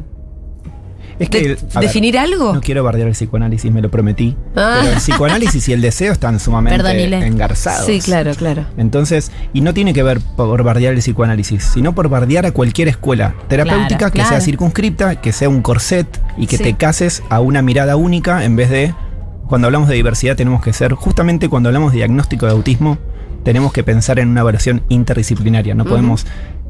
Es 1.18 1.30
que, 1.30 1.42
de- 1.50 1.58
a 1.74 1.80
ver, 1.80 1.88
definir 1.88 2.18
algo. 2.18 2.54
No 2.54 2.62
quiero 2.62 2.84
bardear 2.84 3.08
el 3.08 3.14
psicoanálisis, 3.14 3.72
me 3.72 3.82
lo 3.82 3.90
prometí. 3.90 4.36
Ah. 4.56 4.80
Pero 4.82 4.94
el 4.94 4.98
psicoanálisis 5.00 5.70
y 5.70 5.74
el 5.74 5.82
deseo 5.82 6.12
están 6.12 6.40
sumamente 6.40 6.76
engarzados. 7.26 7.86
Sí, 7.86 8.00
claro, 8.00 8.32
claro. 8.36 8.66
Entonces, 8.78 9.32
y 9.54 9.62
no 9.62 9.74
tiene 9.74 9.94
que 9.94 10.04
ver 10.04 10.20
por 10.36 10.62
bardear 10.64 10.94
el 10.94 11.00
psicoanálisis, 11.00 11.64
sino 11.64 11.96
por 11.96 12.10
bardear 12.10 12.46
a 12.46 12.52
cualquier 12.52 12.88
escuela 12.90 13.34
terapéutica 13.48 13.98
Claro, 13.98 14.12
que 14.12 14.20
claro. 14.20 14.30
sea 14.30 14.42
circunscripta, 14.42 15.22
que 15.22 15.32
sea 15.32 15.48
un 15.50 15.62
corset 15.62 16.08
y 16.38 16.48
que 16.48 16.58
Sí. 16.58 16.64
te 16.64 16.74
cases 16.76 17.24
a 17.30 17.40
una 17.40 17.62
mirada 17.62 17.96
única 17.96 18.44
en 18.44 18.56
vez 18.56 18.70
de, 18.70 18.94
cuando 19.48 19.68
hablamos 19.68 19.88
de 19.88 19.96
diversidad 19.96 20.36
tenemos 20.36 20.62
que 20.62 20.74
ser, 20.74 20.94
justamente 20.94 21.50
cuando 21.50 21.70
hablamos 21.70 21.92
de 21.92 21.98
diagnóstico 22.00 22.46
de 22.46 22.52
autismo, 22.52 22.98
tenemos 23.44 23.72
que 23.74 23.84
pensar 23.84 24.18
en 24.20 24.30
una 24.30 24.42
versión 24.44 24.82
interdisciplinaria, 24.90 25.76
no 25.76 25.86
podemos 25.86 26.26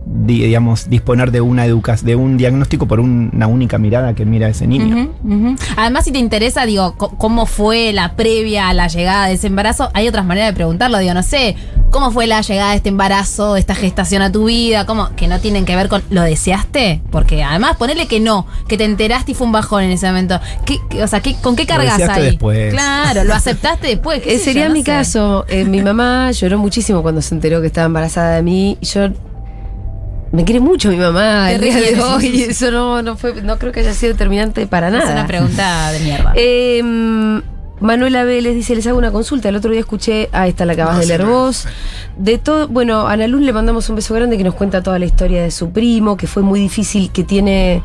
digamos, 0.05 0.89
disponer 0.89 1.31
de 1.31 1.41
una 1.41 1.65
educa 1.65 1.95
de 2.01 2.15
un 2.15 2.37
diagnóstico 2.37 2.87
por 2.87 2.99
un- 2.99 3.31
una 3.33 3.47
única 3.47 3.77
mirada 3.77 4.13
que 4.13 4.25
mira 4.25 4.47
a 4.47 4.49
ese 4.51 4.67
niño. 4.67 5.09
Además, 5.77 6.05
si 6.05 6.11
te 6.11 6.19
interesa, 6.19 6.65
digo, 6.65 6.95
cómo 6.95 7.45
fue 7.45 7.91
la 7.93 8.15
previa 8.15 8.69
a 8.69 8.73
la 8.73 8.87
llegada 8.87 9.27
de 9.27 9.33
ese 9.33 9.47
embarazo, 9.47 9.89
hay 9.93 10.07
otras 10.07 10.25
maneras 10.25 10.49
de 10.49 10.53
preguntarlo. 10.53 10.99
Digo, 10.99 11.13
no 11.13 11.23
sé, 11.23 11.55
¿cómo 11.89 12.11
fue 12.11 12.27
la 12.27 12.41
llegada 12.41 12.71
de 12.71 12.77
este 12.77 12.89
embarazo, 12.89 13.55
de 13.55 13.59
esta 13.59 13.73
gestación 13.73 14.21
a 14.21 14.31
tu 14.31 14.45
vida? 14.45 14.85
¿Cómo? 14.85 15.09
Que 15.15 15.27
no 15.27 15.39
tienen 15.39 15.65
que 15.65 15.75
ver 15.75 15.87
con. 15.89 16.03
¿Lo 16.09 16.21
deseaste? 16.21 17.01
Porque 17.11 17.43
además, 17.43 17.77
ponerle 17.77 18.07
que 18.07 18.19
no, 18.19 18.45
que 18.67 18.77
te 18.77 18.83
enteraste 18.85 19.31
y 19.31 19.35
fue 19.35 19.47
un 19.47 19.53
bajón 19.53 19.83
en 19.83 19.91
ese 19.91 20.05
momento. 20.07 20.39
¿Qué, 20.65 20.77
qué- 20.89 21.03
o 21.03 21.07
sea, 21.07 21.21
¿qué, 21.21 21.35
¿con 21.35 21.55
qué 21.55 21.65
cargas 21.65 21.97
deseaste 21.97 22.19
ahí? 22.21 22.25
después. 22.31 22.71
Claro, 22.73 23.23
lo 23.23 23.33
aceptaste 23.33 23.87
después. 23.87 24.21
qué 24.21 24.35
Eh, 24.35 24.39
sería 24.39 24.63
yo, 24.63 24.69
no 24.69 24.73
mi 24.73 24.81
sé. 24.81 24.85
caso. 24.85 25.45
Eh, 25.47 25.65
mi 25.65 25.81
mamá 25.81 26.31
lloró 26.31 26.59
muchísimo 26.59 27.01
cuando 27.01 27.21
se 27.21 27.33
enteró 27.33 27.59
que 27.61 27.67
estaba 27.67 27.85
embarazada 27.87 28.35
de 28.35 28.43
mí. 28.43 28.77
Y 28.81 28.85
Yo 28.85 29.09
me 30.35 30.43
quiere 30.45 30.59
mucho 30.59 30.89
mi 30.89 30.97
mamá 30.97 31.51
el 31.51 31.61
día 31.61 31.73
de 31.75 31.79
requiere. 31.81 32.01
hoy. 32.01 32.25
y 32.27 32.41
Eso 32.43 32.69
no, 32.71 33.01
no 33.01 33.15
fue, 33.17 33.41
no 33.41 33.57
creo 33.57 33.71
que 33.71 33.79
haya 33.81 33.93
sido 33.93 34.13
determinante 34.13 34.67
para 34.67 34.87
Es 34.87 34.93
nada. 34.93 35.11
una 35.13 35.27
pregunta 35.27 35.91
de 35.91 35.99
mierda. 35.99 36.33
Eh, 36.35 37.41
Manuela 37.81 38.23
Vélez 38.23 38.55
dice, 38.55 38.73
les 38.75 38.87
hago 38.87 38.97
una 38.97 39.11
consulta. 39.11 39.49
El 39.49 39.55
otro 39.57 39.69
día 39.71 39.79
escuché, 39.81 40.29
ah, 40.31 40.47
esta 40.47 40.65
la 40.65 40.73
acabas 40.73 40.93
No, 40.93 40.99
de 40.99 41.03
sí, 41.05 41.09
leer 41.09 41.23
no, 41.25 41.29
vos. 41.31 41.55
sí. 41.57 41.69
De 42.17 42.37
todo, 42.37 42.67
bueno, 42.69 43.07
a 43.07 43.11
Ana 43.13 43.27
Luz 43.27 43.41
le 43.41 43.51
mandamos 43.51 43.89
un 43.89 43.97
beso 43.97 44.13
grande 44.13 44.37
que 44.37 44.43
nos 44.45 44.53
cuenta 44.55 44.81
toda 44.81 44.97
la 44.97 45.05
historia 45.05 45.43
de 45.43 45.51
su 45.51 45.71
primo, 45.71 46.15
que 46.15 46.27
fue 46.27 46.41
muy 46.41 46.59
difícil, 46.59 47.11
que 47.11 47.23
tiene, 47.25 47.83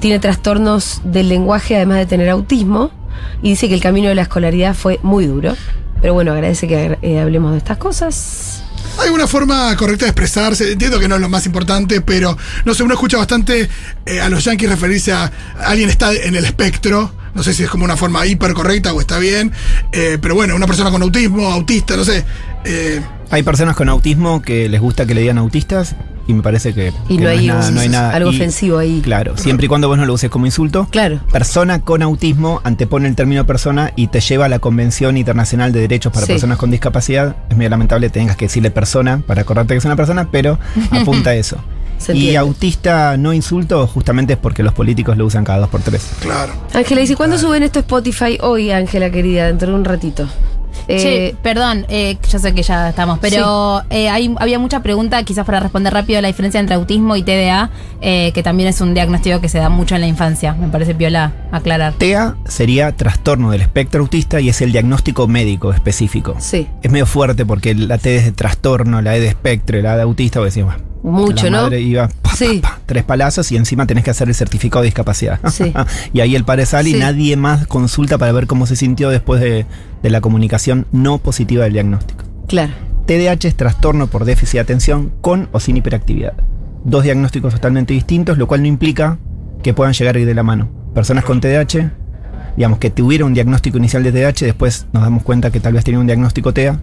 tiene 0.00 0.18
trastornos 0.18 1.00
del 1.04 1.28
lenguaje, 1.30 1.76
además 1.76 1.96
de 1.98 2.06
tener 2.06 2.28
autismo. 2.28 2.90
Y 3.42 3.50
dice 3.50 3.68
que 3.68 3.74
el 3.74 3.80
camino 3.80 4.08
de 4.08 4.14
la 4.14 4.22
escolaridad 4.22 4.74
fue 4.74 5.00
muy 5.02 5.26
duro. 5.26 5.54
Pero 6.02 6.12
bueno, 6.14 6.32
agradece 6.32 6.68
que 6.68 6.98
eh, 7.00 7.20
hablemos 7.20 7.52
de 7.52 7.58
estas 7.58 7.78
cosas. 7.78 8.64
Hay 8.98 9.08
una 9.08 9.26
forma 9.26 9.74
correcta 9.76 10.04
de 10.04 10.10
expresarse. 10.10 10.72
Entiendo 10.72 10.98
que 11.00 11.08
no 11.08 11.16
es 11.16 11.20
lo 11.20 11.28
más 11.28 11.46
importante, 11.46 12.00
pero 12.00 12.36
no 12.64 12.74
sé, 12.74 12.82
uno 12.82 12.94
escucha 12.94 13.16
bastante 13.18 13.68
eh, 14.06 14.20
a 14.20 14.28
los 14.28 14.44
yankees 14.44 14.70
referirse 14.70 15.12
a 15.12 15.30
alguien 15.60 15.88
está 15.88 16.12
en 16.12 16.36
el 16.36 16.44
espectro. 16.44 17.12
No 17.34 17.42
sé 17.42 17.54
si 17.54 17.62
es 17.64 17.70
como 17.70 17.84
una 17.84 17.96
forma 17.96 18.26
hiper 18.26 18.52
correcta 18.52 18.92
o 18.92 19.00
está 19.00 19.18
bien. 19.18 19.52
eh, 19.92 20.18
pero 20.20 20.34
bueno, 20.34 20.54
una 20.54 20.66
persona 20.66 20.90
con 20.90 21.02
autismo, 21.02 21.50
autista, 21.50 21.96
no 21.96 22.04
sé. 22.04 22.24
eh, 22.64 23.00
Hay 23.30 23.42
personas 23.42 23.74
con 23.74 23.88
autismo 23.88 24.42
que 24.42 24.68
les 24.68 24.80
gusta 24.80 25.06
que 25.06 25.14
le 25.14 25.22
digan 25.22 25.38
autistas 25.38 25.96
y 26.26 26.34
me 26.34 26.42
parece 26.42 26.72
que, 26.74 26.92
Y 27.08 27.16
que 27.16 27.22
no 27.24 27.28
hay 27.30 27.46
nada, 27.46 27.68
un- 27.68 27.74
no 27.74 27.80
hay 27.80 27.88
nada. 27.88 28.10
algo 28.14 28.30
Y, 28.30 28.36
ofensivo 28.36 28.78
ahí. 28.78 29.00
Claro, 29.02 29.36
siempre 29.36 29.66
y 29.66 29.68
cuando 29.68 29.88
vos 29.88 29.98
no 29.98 30.04
lo 30.06 30.12
uses 30.14 30.30
como 30.30 30.46
insulto. 30.46 30.86
Claro. 30.90 31.20
Persona 31.32 31.80
con 31.80 32.02
autismo 32.02 32.60
antepone 32.64 33.08
el 33.08 33.14
término 33.16 33.46
persona 33.46 33.92
y 33.96 34.06
te 34.08 34.20
lleva 34.20 34.46
a 34.46 34.48
la 34.48 34.58
Convención 34.58 35.16
Internacional 35.16 35.72
de 35.72 35.80
Derechos 35.80 36.12
para 36.12 36.26
Sí. 36.26 36.32
Personas 36.32 36.58
con 36.58 36.70
Discapacidad. 36.70 37.36
Es 37.50 37.56
medio 37.56 37.70
lamentable 37.70 38.06
que 38.08 38.12
tengas 38.12 38.36
que 38.36 38.46
decirle 38.46 38.70
persona 38.70 39.22
para 39.26 39.42
acordarte 39.42 39.74
que 39.74 39.78
es 39.78 39.84
una 39.84 39.96
persona, 39.96 40.28
pero 40.30 40.58
apunta 40.90 41.30
a 41.30 41.34
eso. 41.34 41.56
Y 42.12 42.34
autista 42.34 43.16
no 43.16 43.32
insulto 43.32 43.86
justamente 43.86 44.32
es 44.32 44.38
porque 44.38 44.64
los 44.64 44.72
políticos 44.74 45.16
lo 45.16 45.24
usan 45.24 45.44
cada 45.44 45.60
dos 45.60 45.68
por 45.68 45.82
tres. 45.82 46.10
claro. 46.20 46.52
Ángela 46.74 47.00
dice, 47.00 47.14
¿cuándo 47.14 47.38
suben 47.38 47.62
esto 47.62 47.78
a 47.78 47.82
Spotify? 47.82 48.38
Hoy, 48.40 48.72
Ángela 48.72 49.08
querida, 49.10 49.46
dentro 49.46 49.68
de 49.68 49.74
un 49.74 49.84
ratito. 49.84 50.26
Che, 50.86 51.28
Eh, 51.28 51.34
perdón, 51.42 51.86
eh, 51.88 52.18
yo 52.30 52.38
sé 52.38 52.54
que 52.54 52.62
ya 52.62 52.88
estamos, 52.88 53.18
pero 53.20 53.82
eh, 53.90 54.08
hay- 54.08 54.34
había 54.38 54.58
mucha 54.58 54.80
pregunta, 54.82 55.22
quizás 55.24 55.44
para 55.46 55.60
responder 55.60 55.92
rápido, 55.92 56.20
la 56.20 56.28
diferencia 56.28 56.58
entre 56.60 56.74
autismo 56.76 57.16
y 57.16 57.22
TDA, 57.22 57.70
eh, 58.00 58.32
que 58.34 58.42
también 58.42 58.68
es 58.68 58.80
un 58.80 58.94
diagnóstico 58.94 59.40
que 59.40 59.48
se 59.48 59.58
da 59.58 59.68
mucho 59.68 59.94
en 59.94 60.00
la 60.00 60.06
infancia. 60.06 60.54
Me 60.54 60.68
parece 60.68 60.94
piola 60.94 61.32
aclarar. 61.52 61.94
TEA 61.94 62.36
sería 62.46 62.92
trastorno 62.92 63.50
del 63.50 63.60
espectro 63.60 64.00
autista 64.00 64.40
y 64.40 64.48
es 64.48 64.60
el 64.60 64.72
diagnóstico 64.72 65.26
médico 65.28 65.72
específico. 65.72 66.36
sí, 66.38 66.66
Es 66.82 66.90
medio 66.90 67.06
fuerte 67.06 67.46
porque 67.46 67.74
la 67.74 67.98
T 67.98 68.16
es 68.16 68.24
de 68.24 68.32
trastorno, 68.32 69.00
la 69.02 69.16
E 69.16 69.20
de 69.20 69.28
espectro, 69.28 69.80
la 69.80 69.92
A 69.92 69.96
de 69.96 70.02
autista, 70.02 70.40
decís, 70.40 70.64
"Bah, 70.64 70.78
mucho, 71.02 71.44
la 71.46 71.50
¿no? 71.50 71.62
madre 71.64 71.80
iba 71.80 72.08
pa, 72.08 72.34
Sí. 72.34 72.60
pa, 72.62 72.78
tres 72.86 73.04
palazos 73.04 73.50
y 73.52 73.56
encima 73.56 73.86
tenés 73.86 74.04
que 74.04 74.10
hacer 74.10 74.28
el 74.28 74.34
certificado 74.34 74.82
de 74.82 74.86
discapacidad. 74.86 75.40
Sí. 75.50 75.72
y 76.12 76.20
ahí 76.20 76.34
el 76.36 76.44
padre 76.44 76.66
sale 76.66 76.90
Sí. 76.90 76.96
y 76.96 76.98
nadie 77.00 77.36
más 77.36 77.66
consulta 77.66 78.18
para 78.18 78.32
ver 78.32 78.46
cómo 78.46 78.66
se 78.66 78.76
sintió 78.76 79.10
después 79.10 79.40
de, 79.40 79.66
de 80.02 80.10
la 80.10 80.20
comunicación 80.20 80.86
no 80.92 81.18
positiva 81.18 81.64
del 81.64 81.72
diagnóstico. 81.74 82.24
Claro. 82.48 82.72
TDAH 83.06 83.48
es 83.48 83.56
trastorno 83.56 84.06
por 84.06 84.24
déficit 84.24 84.54
de 84.54 84.60
atención 84.60 85.12
con 85.20 85.48
o 85.52 85.58
sin 85.60 85.76
hiperactividad. 85.76 86.34
Dos 86.84 87.02
diagnósticos 87.04 87.52
totalmente 87.54 87.94
distintos, 87.94 88.38
lo 88.38 88.46
cual 88.46 88.62
no 88.62 88.68
implica 88.68 89.18
que 89.62 89.74
puedan 89.74 89.92
llegar 89.92 90.16
a 90.16 90.18
ir 90.20 90.26
de 90.26 90.34
la 90.34 90.42
mano. 90.44 90.68
Personas 90.94 91.24
con 91.24 91.40
TDAH, 91.40 91.90
digamos 92.56 92.78
que 92.78 92.90
tuvieron 92.90 93.28
un 93.28 93.34
diagnóstico 93.34 93.78
inicial 93.78 94.02
de 94.04 94.12
TDAH, 94.12 94.44
después 94.46 94.86
nos 94.92 95.02
damos 95.02 95.22
cuenta 95.24 95.50
que 95.50 95.58
tal 95.60 95.72
vez 95.72 95.84
tenían 95.84 96.00
un 96.02 96.06
diagnóstico 96.06 96.52
TEA, 96.54 96.80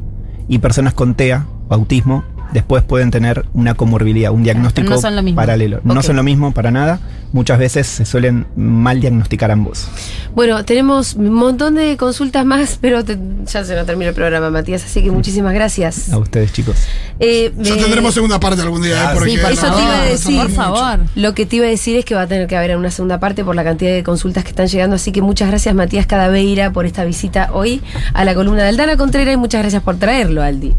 y 0.47 0.57
personas 0.59 0.93
con 0.93 1.15
TEA 1.15 1.45
o 1.69 1.73
autismo 1.75 2.23
después 2.53 2.83
pueden 2.83 3.11
tener 3.11 3.45
una 3.53 3.73
comorbilidad, 3.75 4.31
un 4.31 4.43
diagnóstico 4.43 4.89
no 4.89 5.01
son 5.01 5.15
lo 5.15 5.23
mismo. 5.23 5.35
paralelo. 5.37 5.79
No 5.83 6.01
son 6.03 6.15
lo 6.15 6.23
mismo 6.23 6.51
para 6.53 6.71
nada. 6.71 6.99
Muchas 7.31 7.59
veces 7.59 7.85
se 7.85 8.05
suelen 8.05 8.47
mal 8.55 8.99
diagnosticar 9.01 9.51
ambos. 9.51 9.87
Bueno, 10.33 10.65
tenemos 10.65 11.13
un 11.13 11.31
montón 11.31 11.75
de 11.75 11.95
consultas 11.95 12.43
más, 12.43 12.79
pero 12.81 13.05
te- 13.05 13.19
ya 13.45 13.63
se 13.63 13.75
nos 13.75 13.85
termina 13.85 14.09
el 14.09 14.15
programa, 14.15 14.49
Matías, 14.49 14.83
así 14.83 15.03
que 15.03 15.11
muchísimas 15.11 15.53
gracias. 15.53 16.11
A 16.11 16.17
ustedes, 16.17 16.51
chicos. 16.51 16.75
Eh, 17.19 17.53
Ya 17.59 17.75
eh, 17.75 17.77
tendremos 17.77 18.15
segunda 18.15 18.39
parte 18.39 18.63
algún 18.63 18.81
día, 18.81 18.95
¿eh? 18.95 19.05
Ah, 19.05 19.11
porque 19.13 19.29
sí, 19.31 19.37
por 19.37 19.51
Eso 19.51 19.61
te 19.61 19.67
iba 19.67 19.77
a 19.77 19.97
favor, 19.97 20.09
decir. 20.09 20.41
por 20.41 20.49
favor. 20.51 20.99
Lo 21.15 21.35
que 21.35 21.45
te 21.45 21.57
iba 21.57 21.65
a 21.67 21.69
decir 21.69 21.97
es 21.97 22.05
que 22.05 22.15
va 22.15 22.23
a 22.23 22.27
tener 22.27 22.47
que 22.47 22.57
haber 22.57 22.75
una 22.77 22.89
segunda 22.89 23.19
parte 23.19 23.43
por 23.45 23.55
la 23.55 23.63
cantidad 23.63 23.91
de 23.93 24.01
consultas 24.01 24.43
que 24.43 24.49
están 24.49 24.67
llegando, 24.67 24.95
así 24.95 25.11
que 25.11 25.21
muchas 25.21 25.49
gracias 25.49 25.75
Matías 25.75 26.07
Cadaveira 26.07 26.71
por 26.73 26.87
esta 26.87 27.03
visita 27.05 27.49
hoy 27.53 27.81
a 28.15 28.25
la 28.25 28.33
columna 28.33 28.63
de 28.63 28.69
Aldana 28.69 28.97
Contreras 28.97 29.35
y 29.35 29.37
muchas 29.37 29.61
gracias 29.61 29.83
por 29.83 29.97
traerlo, 29.97 30.41
Aldi. 30.41 30.73